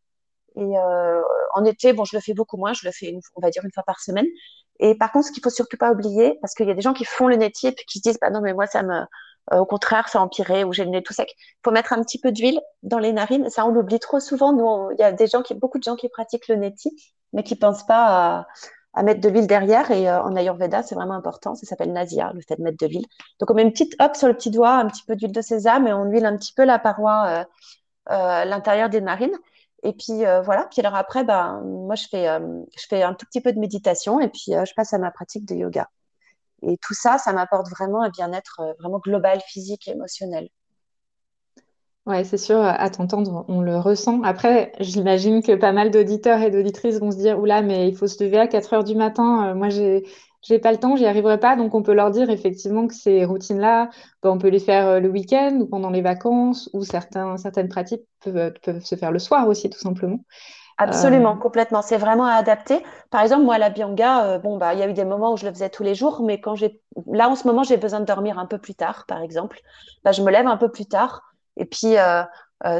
[0.57, 0.75] Et
[1.55, 2.73] en été, bon, je le fais beaucoup moins.
[2.73, 4.27] Je le fais, une, on va dire, une fois par semaine.
[4.81, 6.95] Et par contre, ce qu'il faut surtout pas oublier, parce qu'il y a des gens
[6.95, 9.03] qui font le nez et qui se disent, bah non, mais moi, ça me,
[9.53, 11.35] euh, au contraire, ça empirait ou j'ai le nez tout sec.
[11.37, 13.51] Il faut mettre un petit peu d'huile dans les narines.
[13.51, 14.53] Ça, on l'oublie trop souvent.
[14.53, 16.90] Nous, il y a des gens qui, beaucoup de gens qui pratiquent le neti,
[17.33, 18.47] mais qui pensent pas
[18.95, 19.90] à, mettre de l'huile derrière.
[19.90, 21.55] Et euh, en Ayurveda, c'est vraiment important.
[21.55, 23.07] Ça s'appelle nasia, le fait de mettre de l'huile.
[23.40, 25.43] Donc, on met une petite hop sur le petit doigt, un petit peu d'huile de
[25.43, 27.45] sésame et on huile un petit peu la paroi,
[28.11, 29.37] euh, l'intérieur des narines.
[29.85, 30.66] Et puis voilà.
[30.70, 34.18] Puis alors après, ben, moi, je fais, je fais un tout petit peu de méditation
[34.18, 35.88] et puis je passe à ma pratique de yoga.
[36.66, 40.49] Et tout ça, ça m'apporte vraiment un bien-être euh, vraiment global, physique émotionnel.
[42.07, 44.23] Ouais, c'est sûr, à t'entendre, on le ressent.
[44.25, 48.07] Après, j'imagine que pas mal d'auditeurs et d'auditrices vont se dire, oula, mais il faut
[48.07, 49.49] se lever à 4 heures du matin.
[49.49, 50.07] Euh, moi, j'ai,
[50.47, 51.57] j'ai pas le temps, j'y arriverai pas.
[51.57, 53.89] Donc, on peut leur dire effectivement que ces routines-là,
[54.23, 57.69] ben, on peut les faire euh, le week-end ou pendant les vacances, ou certains, certaines
[57.69, 60.21] pratiques peuvent, peuvent se faire le soir aussi, tout simplement.
[60.77, 61.83] Absolument, euh, complètement.
[61.83, 62.83] C'est vraiment à adapter.
[63.11, 65.37] Par exemple, moi, la bianga, euh, bon, bah, il y a eu des moments où
[65.37, 68.01] je le faisais tous les jours, mais quand j'ai, là, en ce moment, j'ai besoin
[68.01, 69.61] de dormir un peu plus tard, par exemple.
[70.05, 71.23] Bah, je me lève un peu plus tard,
[71.57, 72.25] et puis, euh,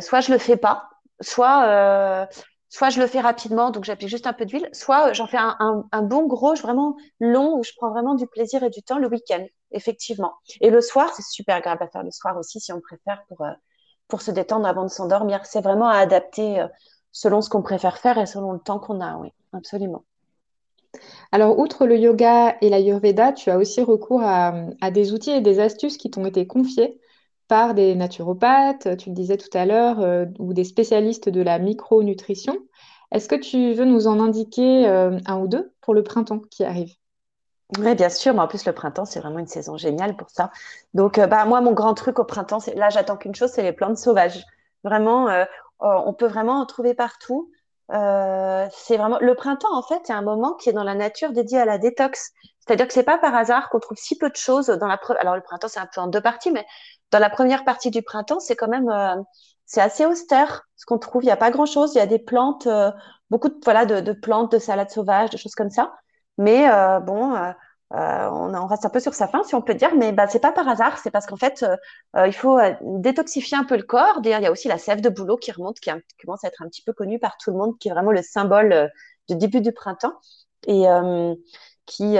[0.01, 2.29] soit je le fais pas, soit,
[2.75, 6.03] soit je le fais rapidement, donc j'applique juste un peu d'huile, soit j'en fais un,
[6.03, 9.45] bon gros, vraiment long, où je prends vraiment du plaisir et du temps le week-end,
[9.71, 10.33] effectivement.
[10.61, 13.47] Et le soir, c'est super agréable à faire le soir aussi, si on préfère pour,
[14.09, 15.47] pour se détendre avant de s'endormir.
[15.47, 16.67] C'est vraiment à adapter
[17.13, 20.03] selon ce qu'on préfère faire et selon le temps qu'on a, oui, absolument.
[21.31, 25.61] Alors, outre le yoga et l'ayurveda, tu as aussi recours à, des outils et des
[25.61, 27.01] astuces qui t'ont été confiés
[27.49, 31.59] par des naturopathes, tu le disais tout à l'heure, euh, ou des spécialistes de la
[31.59, 32.57] micronutrition.
[33.15, 36.65] Est-ce que tu veux nous en indiquer euh, un ou deux pour le printemps qui
[36.65, 36.95] arrive?
[37.79, 40.51] Oui, bien sûr, mais en plus, le printemps, c'est vraiment une saison géniale pour ça.
[40.95, 43.63] Donc, euh, bah, moi, mon grand truc au printemps, c'est là, j'attends qu'une chose, c'est
[43.63, 44.45] les plantes sauvages.
[44.83, 45.45] Vraiment, euh,
[45.81, 47.51] on peut vraiment en trouver partout.
[47.91, 51.59] C'est vraiment le printemps en fait, c'est un moment qui est dans la nature dédié
[51.59, 52.33] à la détox.
[52.61, 54.99] C'est-à-dire que c'est pas par hasard qu'on trouve si peu de choses dans la.
[55.21, 56.65] Alors le printemps c'est un peu en deux parties, mais
[57.11, 59.17] dans la première partie du printemps c'est quand même euh,
[59.67, 60.63] c'est assez austère.
[60.77, 61.95] Ce qu'on trouve, il y a pas grand-chose.
[61.95, 62.69] Il y a des plantes,
[63.31, 65.95] beaucoup de voilà de, plantes, de salades sauvages, de choses comme ça.
[66.37, 66.69] Mais
[67.07, 67.35] bon,
[67.95, 70.41] euh, on, reste un peu sur sa fin, si on peut dire, mais bah, c'est
[70.41, 71.77] pas par hasard, c'est parce qu'en fait, euh,
[72.17, 74.21] euh, il faut détoxifier un peu le corps.
[74.21, 75.91] D'ailleurs, il y a aussi la sève de bouleau qui remonte, qui,
[76.21, 78.23] commence à être un petit peu connue par tout le monde, qui est vraiment le
[78.23, 78.91] symbole
[79.29, 80.15] du début du printemps
[80.67, 80.87] et
[81.87, 82.17] qui,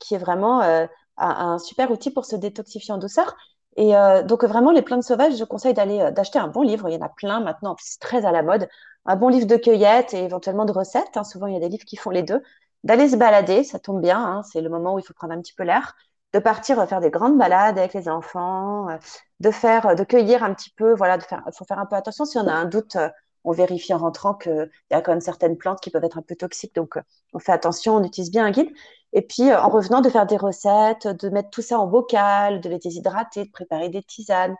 [0.00, 3.34] qui est vraiment un, super outil pour se détoxifier en douceur.
[3.80, 3.92] Et
[4.24, 6.88] donc vraiment, les plantes sauvages, je conseille d'aller d'acheter un bon livre.
[6.88, 8.68] Il y en a plein maintenant, c'est très à la mode.
[9.06, 11.16] Un bon livre de cueillette et éventuellement de recettes.
[11.16, 11.22] Hein.
[11.22, 12.42] Souvent, il y a des livres qui font les deux
[12.84, 15.40] d'aller se balader, ça tombe bien, hein, c'est le moment où il faut prendre un
[15.40, 15.96] petit peu l'air,
[16.32, 18.96] de partir faire des grandes balades avec les enfants, euh,
[19.40, 22.38] de faire, de cueillir un petit peu, voilà, de faut faire un peu attention si
[22.38, 22.96] on a un doute.
[23.48, 26.18] Euh, on vérifie en rentrant qu'il y a quand même certaines plantes qui peuvent être
[26.18, 26.74] un peu toxiques.
[26.74, 28.70] Donc, euh, on fait attention, on utilise bien un guide.
[29.12, 32.60] Et puis, euh, en revenant, de faire des recettes, de mettre tout ça en bocal,
[32.60, 34.56] de les déshydrater, de préparer des tisanes.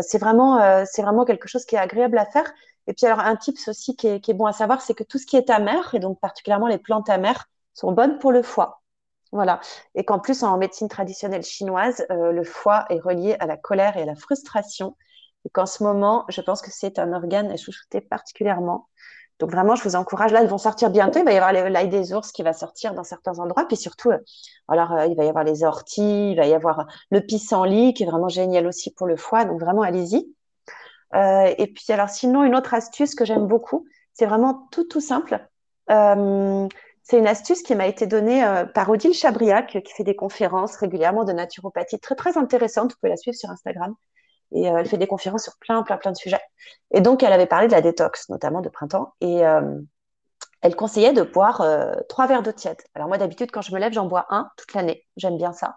[0.00, 2.52] c'est vraiment, c'est vraiment quelque chose qui est agréable à faire.
[2.86, 5.04] Et puis, alors, un tips aussi qui est, qui est bon à savoir, c'est que
[5.04, 8.42] tout ce qui est amer, et donc particulièrement les plantes amères, sont bonnes pour le
[8.42, 8.82] foie.
[9.32, 9.60] Voilà.
[9.94, 14.02] Et qu'en plus, en médecine traditionnelle chinoise, le foie est relié à la colère et
[14.02, 14.96] à la frustration
[15.46, 18.88] et qu'en ce moment, je pense que c'est un organe à chouchouter particulièrement.
[19.38, 20.32] Donc vraiment, je vous encourage.
[20.32, 21.20] Là, ils vont sortir bientôt.
[21.20, 23.66] Il va y avoir l'ail des ours qui va sortir dans certains endroits.
[23.68, 24.18] Puis surtout, euh,
[24.66, 28.02] alors euh, il va y avoir les orties, il va y avoir le pissenlit qui
[28.02, 29.44] est vraiment génial aussi pour le foie.
[29.44, 30.26] Donc vraiment, allez-y.
[31.14, 35.00] Euh, et puis alors sinon, une autre astuce que j'aime beaucoup, c'est vraiment tout tout
[35.00, 35.38] simple.
[35.88, 38.42] c'est une astuce qui m'a été donnée
[38.74, 42.92] par Odile Chabriac, qui fait des conférences régulièrement de naturopathie très très intéressantes.
[42.92, 43.94] Vous pouvez la suivre sur Instagram.
[44.52, 46.40] Et euh, elle fait des conférences sur plein, plein, plein de sujets.
[46.92, 49.14] Et donc, elle avait parlé de la détox, notamment de printemps.
[49.20, 49.78] Et euh,
[50.62, 52.80] elle conseillait de boire euh, trois verres d'eau tiède.
[52.94, 55.04] Alors, moi, d'habitude, quand je me lève, j'en bois un toute l'année.
[55.16, 55.76] J'aime bien ça.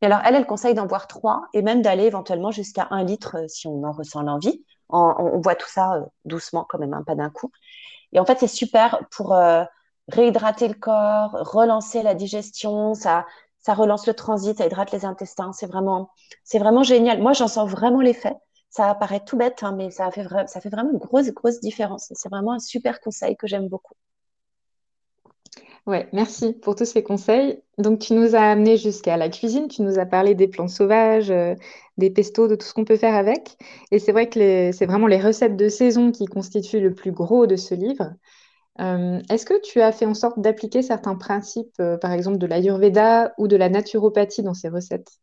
[0.00, 3.36] Mais alors, elle, elle conseille d'en boire trois et même d'aller éventuellement jusqu'à un litre
[3.48, 4.64] si on en ressent l'envie.
[4.90, 7.50] On, boit tout ça doucement, quand même, hein, pas d'un coup.
[8.12, 9.36] Et en fait, c'est super pour
[10.08, 12.94] réhydrater le corps, relancer la digestion.
[12.94, 13.26] Ça,
[13.68, 15.52] ça relance le transit, ça hydrate les intestins.
[15.52, 16.08] C'est vraiment,
[16.42, 17.20] c'est vraiment génial.
[17.20, 18.32] Moi, j'en sens vraiment l'effet.
[18.70, 22.10] Ça paraît tout bête, hein, mais ça fait, ça fait vraiment une grosse, grosse différence.
[22.14, 23.92] C'est vraiment un super conseil que j'aime beaucoup.
[25.86, 27.60] Ouais, merci pour tous ces conseils.
[27.76, 31.30] Donc, tu nous as amené jusqu'à la cuisine, tu nous as parlé des plantes sauvages,
[31.30, 31.54] euh,
[31.98, 33.58] des pestos, de tout ce qu'on peut faire avec.
[33.90, 37.46] Et c'est vrai que c'est vraiment les recettes de saison qui constituent le plus gros
[37.46, 38.14] de ce livre.
[38.80, 42.46] Euh, est-ce que tu as fait en sorte d'appliquer certains principes, euh, par exemple de
[42.46, 45.18] l'Ayurveda ou de la naturopathie dans ces recettes?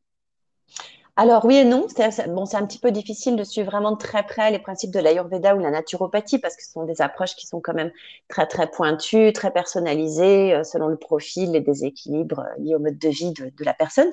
[1.18, 4.60] Alors oui et non, c'est un petit peu difficile de suivre vraiment très près les
[4.60, 7.62] principes de l'Ayurveda ou de la naturopathie parce que ce sont des approches qui sont
[7.62, 7.92] quand même
[8.28, 13.10] très très pointues, très personnalisées euh, selon le profil, les déséquilibres liés au mode de
[13.10, 14.12] vie de, de la personne.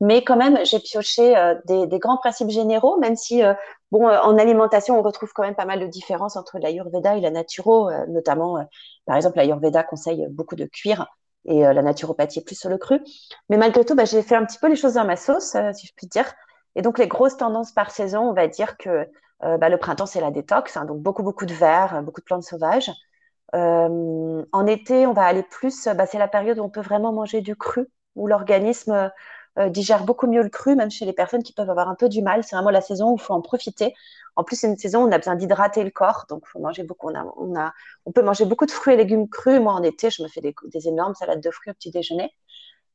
[0.00, 1.34] Mais quand même, j'ai pioché
[1.66, 3.42] des, des, grands principes généraux, même si
[3.90, 7.20] Bon, euh, en alimentation, on retrouve quand même pas mal de différences entre l'Ayurveda et
[7.20, 8.62] la naturo, euh, notamment, euh,
[9.04, 11.06] par exemple, l'Ayurveda conseille beaucoup de cuire
[11.44, 13.00] et la naturopathie est plus sur le cru.
[13.48, 15.86] Mais malgré tout, bah, j'ai fait un petit peu les choses dans ma sauce, si
[15.86, 16.30] je puis dire.
[16.76, 19.08] Et donc, les grosses tendances par saison, on va dire que
[19.40, 22.44] bah, le printemps, c'est la détox, hein, donc beaucoup, beaucoup de verre, beaucoup de plantes
[22.44, 22.90] sauvages.
[23.52, 27.40] en été, on va aller plus, bah, c'est la période où on peut vraiment manger
[27.40, 29.10] du cru, où l'organisme
[29.58, 32.08] euh, digère beaucoup mieux le cru, même chez les personnes qui peuvent avoir un peu
[32.08, 32.44] du mal.
[32.44, 33.94] C'est vraiment la saison où il faut en profiter.
[34.36, 36.84] En plus, c'est une saison où on a besoin d'hydrater le corps, donc faut manger
[36.84, 37.10] beaucoup.
[37.10, 37.72] On, a,
[38.06, 39.60] on, peut manger beaucoup de fruits et légumes crus.
[39.60, 42.32] Moi, en été, je me fais des, énormes salades de fruits au petit déjeuner.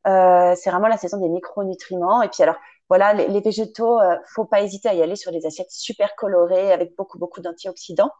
[0.07, 2.21] Euh, c'est vraiment la saison des micronutriments.
[2.21, 2.55] Et puis alors,
[2.87, 6.71] voilà, les, végétaux, euh, faut pas hésiter à y aller sur des assiettes super colorées
[6.71, 8.11] avec beaucoup, beaucoup d'antioxydants.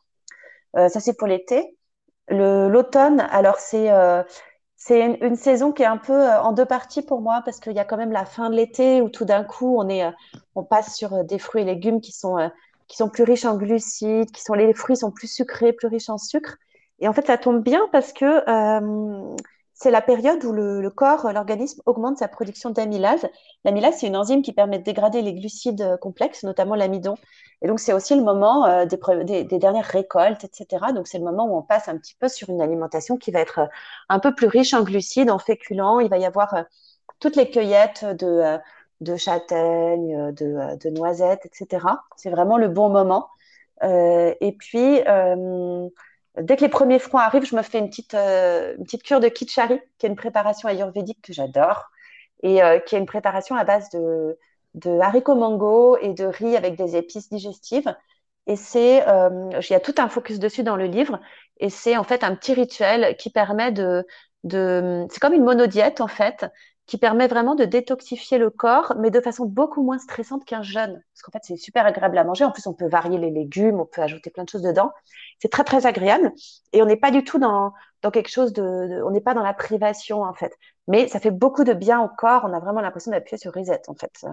[0.76, 1.78] ça, c'est pour l'été.
[2.28, 3.90] L'automne, alors c'est
[4.78, 7.74] c'est une, saison qui est un peu euh, en deux parties pour moi parce qu'il
[7.74, 10.12] y a quand même la fin de l'été où tout d'un coup on est, euh,
[10.56, 12.38] on passe sur euh, des fruits et légumes qui sont
[12.88, 16.10] qui sont plus riches en glucides, qui sont les fruits sont plus sucrés, plus riches
[16.10, 16.58] en sucre.
[17.00, 18.26] Et en fait, ça tombe bien parce que
[19.78, 23.28] c'est la période où le, corps, l'organisme augmente sa production d'amylase.
[23.66, 27.16] L'amylase, c'est une enzyme qui permet de dégrader les glucides euh, complexes, notamment l'amidon.
[27.62, 30.94] Et donc, c'est aussi le moment euh, des, dernières récoltes, etc.
[30.94, 33.42] Donc, c'est le moment où on passe un petit peu sur une alimentation qui va
[33.42, 33.68] être euh,
[34.08, 36.00] un peu plus riche en glucides, en féculents.
[36.00, 36.56] Il va y avoir
[37.20, 38.58] toutes les cueillettes de,
[39.02, 41.86] de châtaignes, de, noisettes, etc.
[42.16, 43.28] C'est vraiment le bon moment.
[43.84, 45.02] et puis,
[46.42, 49.20] Dès que les premiers froids arrivent, je me fais une petite, euh, une petite cure
[49.20, 51.90] de kitchari, qui est une préparation ayurvédique que j'adore,
[52.44, 54.38] et euh, qui est une préparation à base de,
[54.74, 57.96] de, haricots mango et de riz avec des épices digestives.
[58.48, 61.20] Et c'est, euh, il y a tout un focus dessus dans le livre,
[61.60, 64.06] et c'est en fait un petit rituel qui permet de,
[64.44, 66.46] de c'est comme une monodiète en fait,
[66.88, 71.02] qui permet vraiment de détoxifier le corps, mais de façon beaucoup moins stressante qu'un jeûne.
[71.14, 72.46] Parce qu'en fait, c'est super agréable à manger.
[72.46, 74.92] En plus, on peut varier les légumes, on peut ajouter plein de choses dedans.
[75.40, 76.32] C'est très, très agréable.
[76.74, 79.42] Et on n'est pas du tout dans, dans quelque chose de, On n'est pas dans
[79.42, 80.56] la privation, en fait.
[80.88, 82.44] Mais ça fait beaucoup de bien au corps.
[82.48, 84.14] On a vraiment l'impression d'appuyer sur reset, en fait.
[84.24, 84.30] Euh,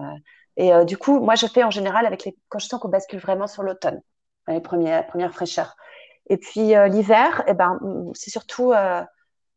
[0.55, 2.37] et euh, du coup, moi, je fais en général avec les...
[2.49, 3.99] quand je sens qu'on bascule vraiment sur l'automne,
[4.47, 5.75] les premières, premières fraîcheurs.
[6.29, 7.79] Et puis, euh, l'hiver, eh ben,
[8.13, 8.73] c'est surtout...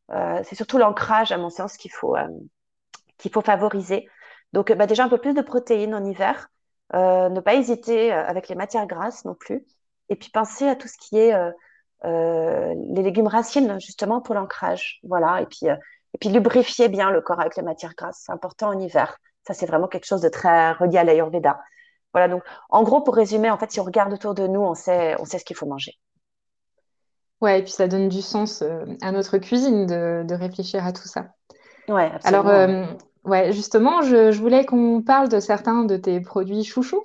[0.08, 2.16] c'est surtout l'ancrage, à mon sens, qu'il faut,
[3.18, 4.08] qu'il faut favoriser.
[4.52, 6.48] Donc, bah, déjà un peu plus de protéines en hiver.
[6.94, 9.64] Euh, ne pas hésiter euh, avec les matières grasses non plus.
[10.08, 15.00] Et puis penser à tout ce qui est euh, les légumes racines, justement, pour l'ancrage.
[15.02, 15.42] Voilà.
[15.42, 18.22] Et puis, et puis lubrifier bien le corps avec les matières grasses.
[18.24, 19.18] C'est important en hiver.
[19.46, 21.60] Ça, c'est vraiment quelque chose de très relié à l'Ayurveda.
[22.12, 22.28] Voilà.
[22.28, 25.16] Donc, en gros, pour résumer, en fait, si on regarde autour de nous, on sait,
[25.20, 25.92] on sait ce qu'il faut manger.
[27.42, 30.92] Ouais, et puis ça donne du sens euh, à notre cuisine de, de réfléchir à
[30.92, 31.26] tout ça.
[31.88, 32.84] Ouais, Alors, euh,
[33.24, 37.04] ouais, justement, je, je voulais qu'on parle de certains de tes produits chouchous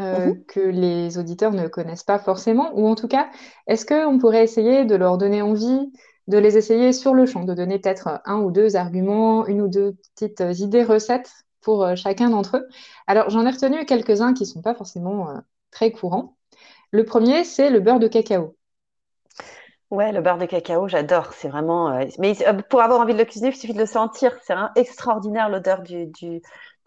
[0.00, 0.46] euh, Mhm.
[0.48, 3.30] que les auditeurs ne connaissent pas forcément, ou en tout cas,
[3.68, 5.92] est-ce qu'on pourrait essayer de leur donner envie
[6.28, 9.68] de les essayer sur le champ, de donner peut-être un ou deux arguments, une ou
[9.68, 11.30] deux petites idées recettes
[11.62, 12.68] pour euh, chacun d'entre eux?
[13.06, 15.38] Alors, j'en ai retenu quelques-uns qui ne sont pas forcément euh,
[15.70, 16.36] très courants.
[16.92, 18.55] Le premier, c'est le beurre de cacao.
[19.90, 21.32] Ouais, le beurre de cacao, j'adore.
[21.32, 21.90] C'est vraiment.
[21.92, 24.32] euh, Mais euh, pour avoir envie de le cuisiner, il suffit de le sentir.
[24.42, 26.40] C'est un- extraordinaire l'odeur du, du,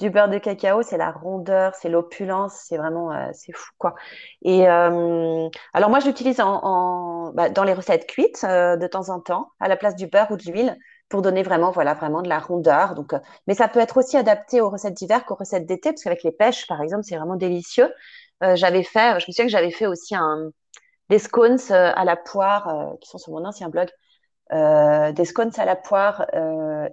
[0.09, 0.81] beurre de cacao.
[0.81, 2.53] C'est la rondeur, c'est l'opulence.
[2.67, 3.95] C'est vraiment, euh, c'est fou, quoi.
[4.41, 9.51] Et alors moi, je l'utilise en, bah, dans les recettes cuites de temps en temps,
[9.59, 10.77] à la place du beurre ou de l'huile,
[11.09, 12.95] pour donner vraiment, voilà, vraiment de la rondeur.
[12.95, 13.13] Donc,
[13.47, 16.31] mais ça peut être aussi adapté aux recettes d'hiver qu'aux recettes d'été, parce qu'avec les
[16.31, 17.91] pêches, par exemple, c'est vraiment délicieux.
[18.55, 20.51] J'avais fait, je me souviens que j'avais fait aussi un
[21.09, 23.89] des scones euh, à la poire, euh, qui sont sur mon ancien blog,
[24.53, 26.25] euh, des scones à la poire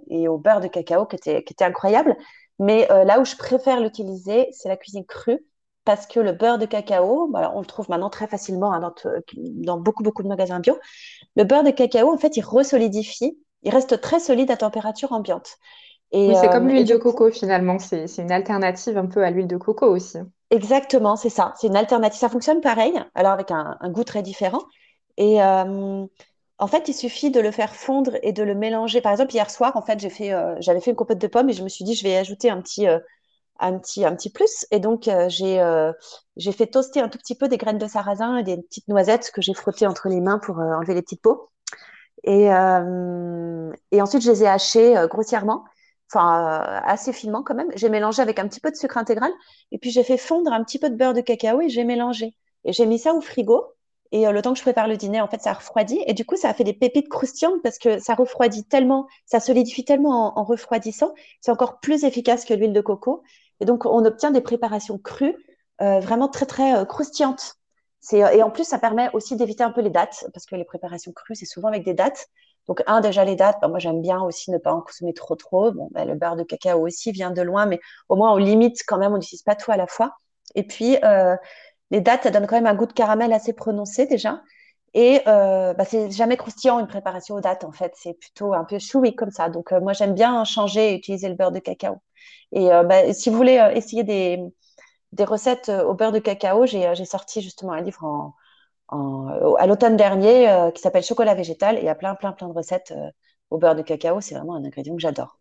[0.09, 2.15] et au beurre de cacao, qui étaient, qui étaient incroyables.
[2.59, 5.43] Mais là où je préfère l'utiliser, c'est la cuisine crue,
[5.85, 8.93] parce que le beurre de cacao, bah, on le trouve maintenant très facilement hein, dans,
[9.35, 10.77] dans, beaucoup, beaucoup de magasins bio.
[11.35, 15.57] Le beurre de cacao, en fait, il resolidifie, il reste très solide à température ambiante.
[16.13, 17.79] Oui, Et, c'est comme euh, l'huile de coco finalement.
[17.79, 20.17] C'est une alternative un peu à l'huile de coco aussi.
[20.49, 21.53] Exactement, c'est ça.
[21.57, 22.19] C'est une alternative.
[22.19, 24.61] Ça fonctionne pareil, alors avec un, goût très différent.
[25.17, 26.05] Et euh,
[26.59, 29.01] en fait, il suffit de le faire fondre et de le mélanger.
[29.01, 31.49] Par exemple, hier soir, en fait, j'ai fait, euh, j'avais fait une compote de pommes
[31.49, 32.99] et je me suis dit, je vais ajouter un petit, euh,
[33.59, 34.65] un petit, un petit plus.
[34.71, 35.61] Et donc, euh, j'ai,
[36.37, 39.31] j'ai fait toaster un tout petit peu des graines de sarrasin et des petites noisettes
[39.33, 41.49] que j'ai frottées entre les mains pour enlever les petites peaux.
[42.23, 45.63] Et, et ensuite, je les ai hachées grossièrement,
[46.11, 47.71] enfin euh, assez finement quand même.
[47.75, 49.31] J'ai mélangé avec un petit peu de sucre intégral.
[49.71, 52.35] Et puis, j'ai fait fondre un petit peu de beurre de cacao et j'ai mélangé.
[52.63, 53.65] Et j'ai mis ça au frigo.
[54.11, 55.99] Et euh, le temps que je prépare le dîner, en fait, ça a refroidi.
[56.07, 59.39] Et du coup, ça a fait des pépites croustillantes parce que ça refroidit tellement, ça
[59.39, 61.13] solidifie tellement en, refroidissant.
[61.41, 63.23] C'est encore plus efficace que l'huile de coco.
[63.59, 65.35] Et donc, on obtient des préparations crues,
[65.81, 67.55] euh, vraiment très, très euh, croustillantes.
[67.99, 70.63] C'est, et en plus, ça permet aussi d'éviter un peu les dates, parce que les
[70.63, 72.27] préparations crues, c'est souvent avec des dates.
[72.67, 75.35] Donc, un, déjà les dates, bah, moi j'aime bien aussi ne pas en consommer trop
[75.35, 75.71] trop.
[75.71, 78.83] Bon, bah, le beurre de cacao aussi vient de loin, mais au moins on limite
[78.87, 80.17] quand même, on n'utilise pas tout à la fois.
[80.55, 81.35] Et puis, euh,
[81.91, 84.41] les dates, ça donne quand même un goût de caramel assez prononcé déjà.
[84.93, 87.93] Et euh, bah, c'est jamais croustillant une préparation aux dates, en fait.
[87.95, 89.49] C'est plutôt un peu chewy comme ça.
[89.49, 91.97] Donc, euh, moi j'aime bien changer et utiliser le beurre de cacao.
[92.51, 94.41] Et euh, bah, si vous voulez euh, essayer des,
[95.13, 98.33] des recettes euh, au beurre de cacao, euh, j'ai sorti justement un livre en,
[98.89, 102.31] en, à l'automne dernier euh, qui s'appelle Chocolat végétal et il y a plein, plein,
[102.33, 103.09] plein de recettes euh,
[103.49, 104.21] au beurre de cacao.
[104.21, 105.39] C'est vraiment un ingrédient que j'adore.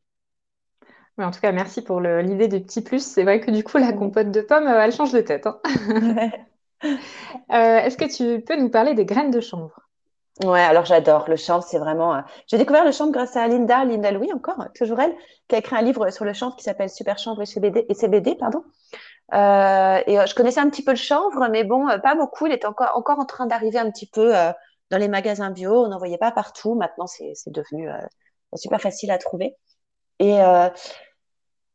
[1.19, 3.03] En tout cas, merci pour l'idée des petits plus.
[3.05, 5.47] C'est vrai que du coup, la compote de pommes, euh, elle change de tête.
[5.47, 5.61] hein.
[7.51, 9.81] Est-ce que tu peux nous parler des graines de chanvre?
[10.45, 11.29] Ouais, alors j'adore.
[11.29, 12.23] Le chanvre, c'est vraiment.
[12.47, 15.15] J'ai découvert le chanvre grâce à Linda, Linda Louis encore, toujours elle,
[15.49, 17.95] qui a écrit un livre sur le chanvre qui s'appelle Super chanvre et CBD, et
[17.95, 18.63] CBD, pardon.
[19.35, 22.47] Euh, et euh, je connaissais un petit peu le chanvre, mais bon, euh, pas beaucoup.
[22.47, 24.33] Il est encore, en train d'arriver un petit peu
[24.91, 25.85] dans les magasins bio.
[25.85, 26.75] On n'en voyait pas partout.
[26.75, 27.89] Maintenant, c'est devenu
[28.55, 29.57] super facile à trouver.
[30.19, 30.39] Et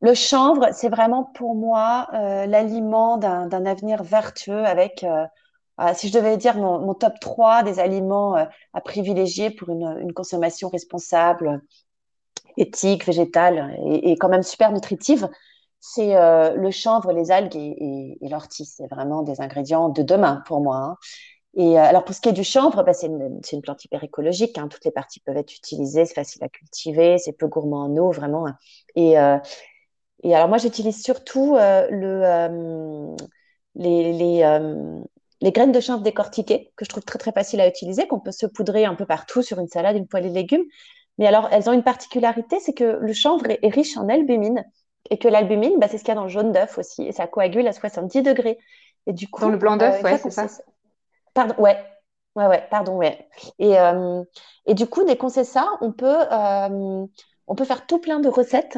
[0.01, 5.05] le chanvre, c'est vraiment pour moi l'aliment d'un avenir vertueux avec,
[5.93, 8.35] si je devais dire mon, top 3 des aliments
[8.73, 11.61] à privilégier pour une, consommation responsable,
[12.57, 15.29] éthique, végétale et quand même super nutritive,
[15.81, 18.65] c'est euh, le chanvre, les algues et, et, et l'ortie.
[18.65, 20.77] C'est vraiment des ingrédients de demain pour moi.
[20.77, 20.97] hein.
[21.55, 24.03] Et euh, alors pour ce qui est du chanvre, bah, c'est une, une plante hyper
[24.03, 24.57] écologique.
[24.57, 24.67] hein.
[24.69, 28.11] Toutes les parties peuvent être utilisées, c'est facile à cultiver, c'est peu gourmand en eau,
[28.11, 28.45] vraiment.
[28.95, 29.37] Et, euh,
[30.23, 33.15] et alors moi j'utilise surtout euh, le, euh,
[33.75, 35.01] les, les, euh,
[35.41, 38.31] les graines de chanvre décortiquées, que je trouve très très facile à utiliser, qu'on peut
[38.31, 40.63] se poudrer un peu partout sur une salade, une poêlée de légumes.
[41.17, 44.63] Mais alors elles ont une particularité, c'est que le chanvre est, est riche en albumine
[45.09, 47.11] et que l'albumine, bah, c'est ce qu'il y a dans le jaune d'œuf aussi, et
[47.11, 48.59] ça coagule à 70 degrés.
[49.07, 50.47] Et du Dans le coup, blanc euh, d'œuf, une ouais, c'est ça.
[51.33, 51.77] pardon, ouais,
[52.35, 53.27] ouais, ouais, pardon, ouais.
[53.59, 54.23] Et, euh,
[54.65, 57.05] et du coup, dès qu'on sait ça, on peut, euh,
[57.47, 58.77] on peut faire tout plein de recettes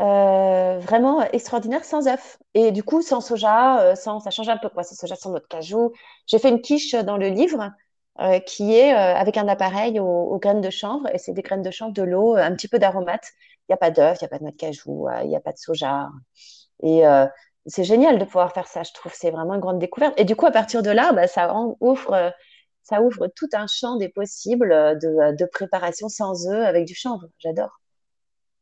[0.00, 2.38] euh, vraiment extraordinaires sans œufs.
[2.54, 5.30] Et du coup, sans soja, euh, sans, ça change un peu quoi, sans soja, sans
[5.30, 5.92] noix de cajou.
[6.26, 7.70] J'ai fait une quiche dans le livre
[8.20, 11.42] euh, qui est euh, avec un appareil aux, aux graines de chanvre, et c'est des
[11.42, 13.28] graines de chanvre, de l'eau, un petit peu d'aromates.
[13.68, 15.28] Il n'y a pas d'œufs, il n'y a pas de noix de cajou, euh, il
[15.28, 16.10] n'y a pas de soja.
[16.82, 17.26] Et euh,
[17.66, 19.12] c'est génial de pouvoir faire ça, je trouve.
[19.14, 20.14] C'est vraiment une grande découverte.
[20.18, 22.30] Et du coup, à partir de là, bah, ça en- ouvre, euh,
[22.82, 27.26] ça ouvre tout un champ des possibles de, de préparation sans œufs avec du chanvre.
[27.38, 27.80] J'adore.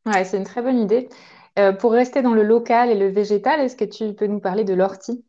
[0.05, 1.09] Ouais, c'est une très bonne idée.
[1.59, 4.63] Euh, pour rester dans le local et le végétal, est-ce que tu peux nous parler
[4.63, 5.25] de l'ortie?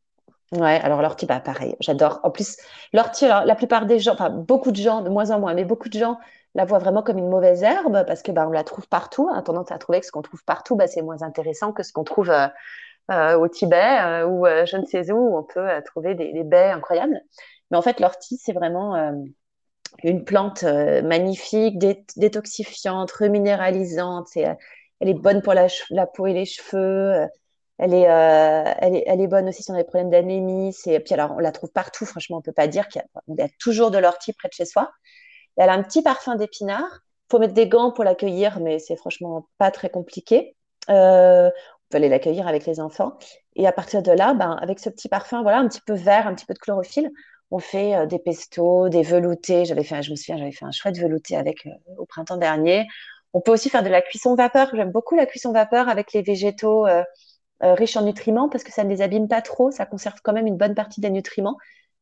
[0.52, 2.20] Ouais, alors l'ortie, bah, pareil, j'adore.
[2.24, 2.56] En plus,
[2.92, 5.88] l'ortie, la plupart des gens, enfin beaucoup de gens, de moins en moins, mais beaucoup
[5.88, 6.18] de gens
[6.54, 9.28] la voient vraiment comme une mauvaise herbe parce que bah, on la trouve partout.
[9.34, 11.92] A tendance à trouver que ce qu'on trouve partout, bah, c'est moins intéressant que ce
[11.92, 12.48] qu'on trouve euh,
[13.10, 17.20] euh, au Tibet euh, ou je ne sais où, on peut trouver des, baies incroyables.
[17.70, 19.14] Mais en fait, l'ortie, c'est vraiment
[20.02, 24.28] une plante magnifique, dé détoxifiante, reminéralisante.
[24.36, 24.58] elle
[25.00, 27.26] est bonne pour la, la, peau et les cheveux.
[27.78, 30.76] Elle est, elle, est, bonne aussi si on a des problèmes d'anémie.
[30.84, 33.48] Puis alors, on la trouve partout, franchement, on ne peut pas dire qu'il y, a
[33.58, 34.90] toujours de l'ortie près de chez soi.
[35.56, 37.00] Elle a un petit parfum d'épinard.
[37.30, 40.56] Faut mettre des gants pour l'accueillir, mais c'est franchement pas très compliqué.
[40.90, 43.16] Euh, on peut aller l'accueillir avec les enfants.
[43.56, 46.26] Et à partir de là, ben, avec ce petit parfum, voilà, un petit peu vert,
[46.26, 47.10] un petit peu de chlorophylle,
[47.50, 49.64] on fait euh, des pestos, des veloutés.
[49.64, 52.86] J'avais fait, je me souviens, j'avais fait un chouette velouté avec au printemps dernier.
[53.34, 54.70] On peut aussi faire de la cuisson vapeur.
[54.74, 56.86] J'aime beaucoup la cuisson vapeur avec les végétaux
[57.62, 60.32] euh, riche en nutriments parce que ça ne les abîme pas trop, ça conserve quand
[60.32, 61.56] même une bonne partie des nutriments.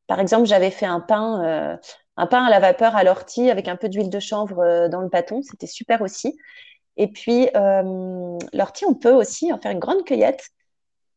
[0.06, 1.76] Par exemple, j'avais fait un pain, euh,
[2.20, 5.00] un pain à la vapeur à l'ortie avec un peu d'huile de chanvre euh, dans
[5.00, 6.38] le bâton, c'était super aussi.
[6.96, 7.48] Et puis,
[8.52, 10.50] l'ortie, on peut aussi en faire une grande cueillette,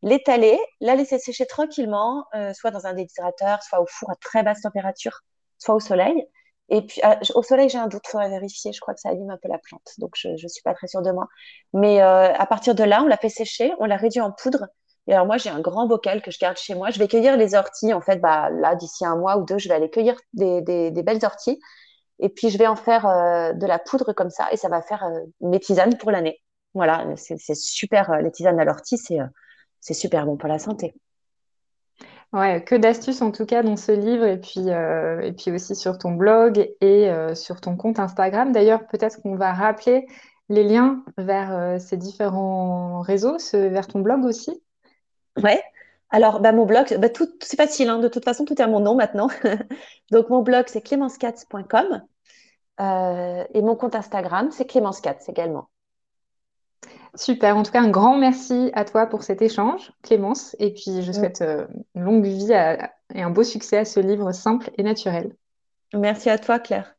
[0.02, 4.62] l'étaler, la laisser sécher tranquillement, soit dans un déshydrateur, soit au four à très basse
[4.62, 5.22] température,
[5.58, 6.26] soit au soleil.
[6.70, 8.72] Et puis, ah, au soleil, j'ai un doute, il faudrait vérifier.
[8.72, 9.94] Je crois que ça abîme un peu la plante.
[9.98, 11.28] Donc, je ne suis pas très sûre de moi.
[11.74, 14.68] Mais euh, à partir de là, on l'a fait sécher, on l'a réduit en poudre.
[15.08, 16.90] Et alors, moi, j'ai un grand bocal que je garde chez moi.
[16.90, 17.94] Je vais cueillir les orties.
[17.94, 21.04] En fait, bah, là, d'ici un mois ou deux, je vais aller cueillir des, des,
[21.04, 21.60] belles orties.
[22.20, 24.48] Et puis, je vais en faire euh, de la poudre comme ça.
[24.52, 26.42] Et ça va faire euh, mes tisanes pour l'année.
[26.74, 28.22] Voilà, c'est super.
[28.22, 30.96] les tisanes à l'ortie, c'est super bon pour la santé.
[32.34, 35.76] Ouais, que d'astuces en tout cas dans ce livre et puis, euh, et puis aussi
[35.76, 38.52] sur ton blog et euh, sur ton compte Instagram.
[38.52, 40.08] D'ailleurs, peut-être qu'on va rappeler
[40.50, 44.64] les liens vers euh, ces différents réseaux, vers ton blog aussi.
[45.42, 45.64] Ouais.
[46.10, 48.00] Alors, bah, mon blog, bah, tout, c'est facile, hein.
[48.00, 49.30] de toute façon, tout est à mon nom maintenant.
[50.12, 52.04] Donc, mon blog, c'est clémencecats.com
[52.80, 55.70] et mon compte Instagram, c'est clémencecats également.
[57.16, 57.56] Super.
[57.56, 60.56] En tout cas, un grand merci à toi pour cet échange, Clémence.
[60.60, 61.14] Et puis, je mm.
[61.14, 65.36] souhaite euh, une longue vie et un beau succès à ce livre simple et naturel.
[65.94, 66.96] Merci à toi, Claire.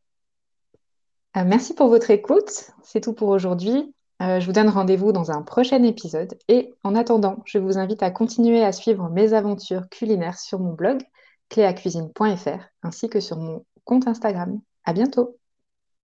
[1.36, 2.70] Euh, merci pour votre écoute.
[2.82, 3.93] C'est tout pour aujourd'hui.
[4.24, 6.38] Euh, je vous donne rendez-vous dans un prochain épisode.
[6.48, 10.72] Et en attendant, je vous invite à continuer à suivre mes aventures culinaires sur mon
[10.72, 11.02] blog
[11.50, 14.60] cléacuisine.fr ainsi que sur mon compte Instagram.
[14.84, 15.38] À bientôt!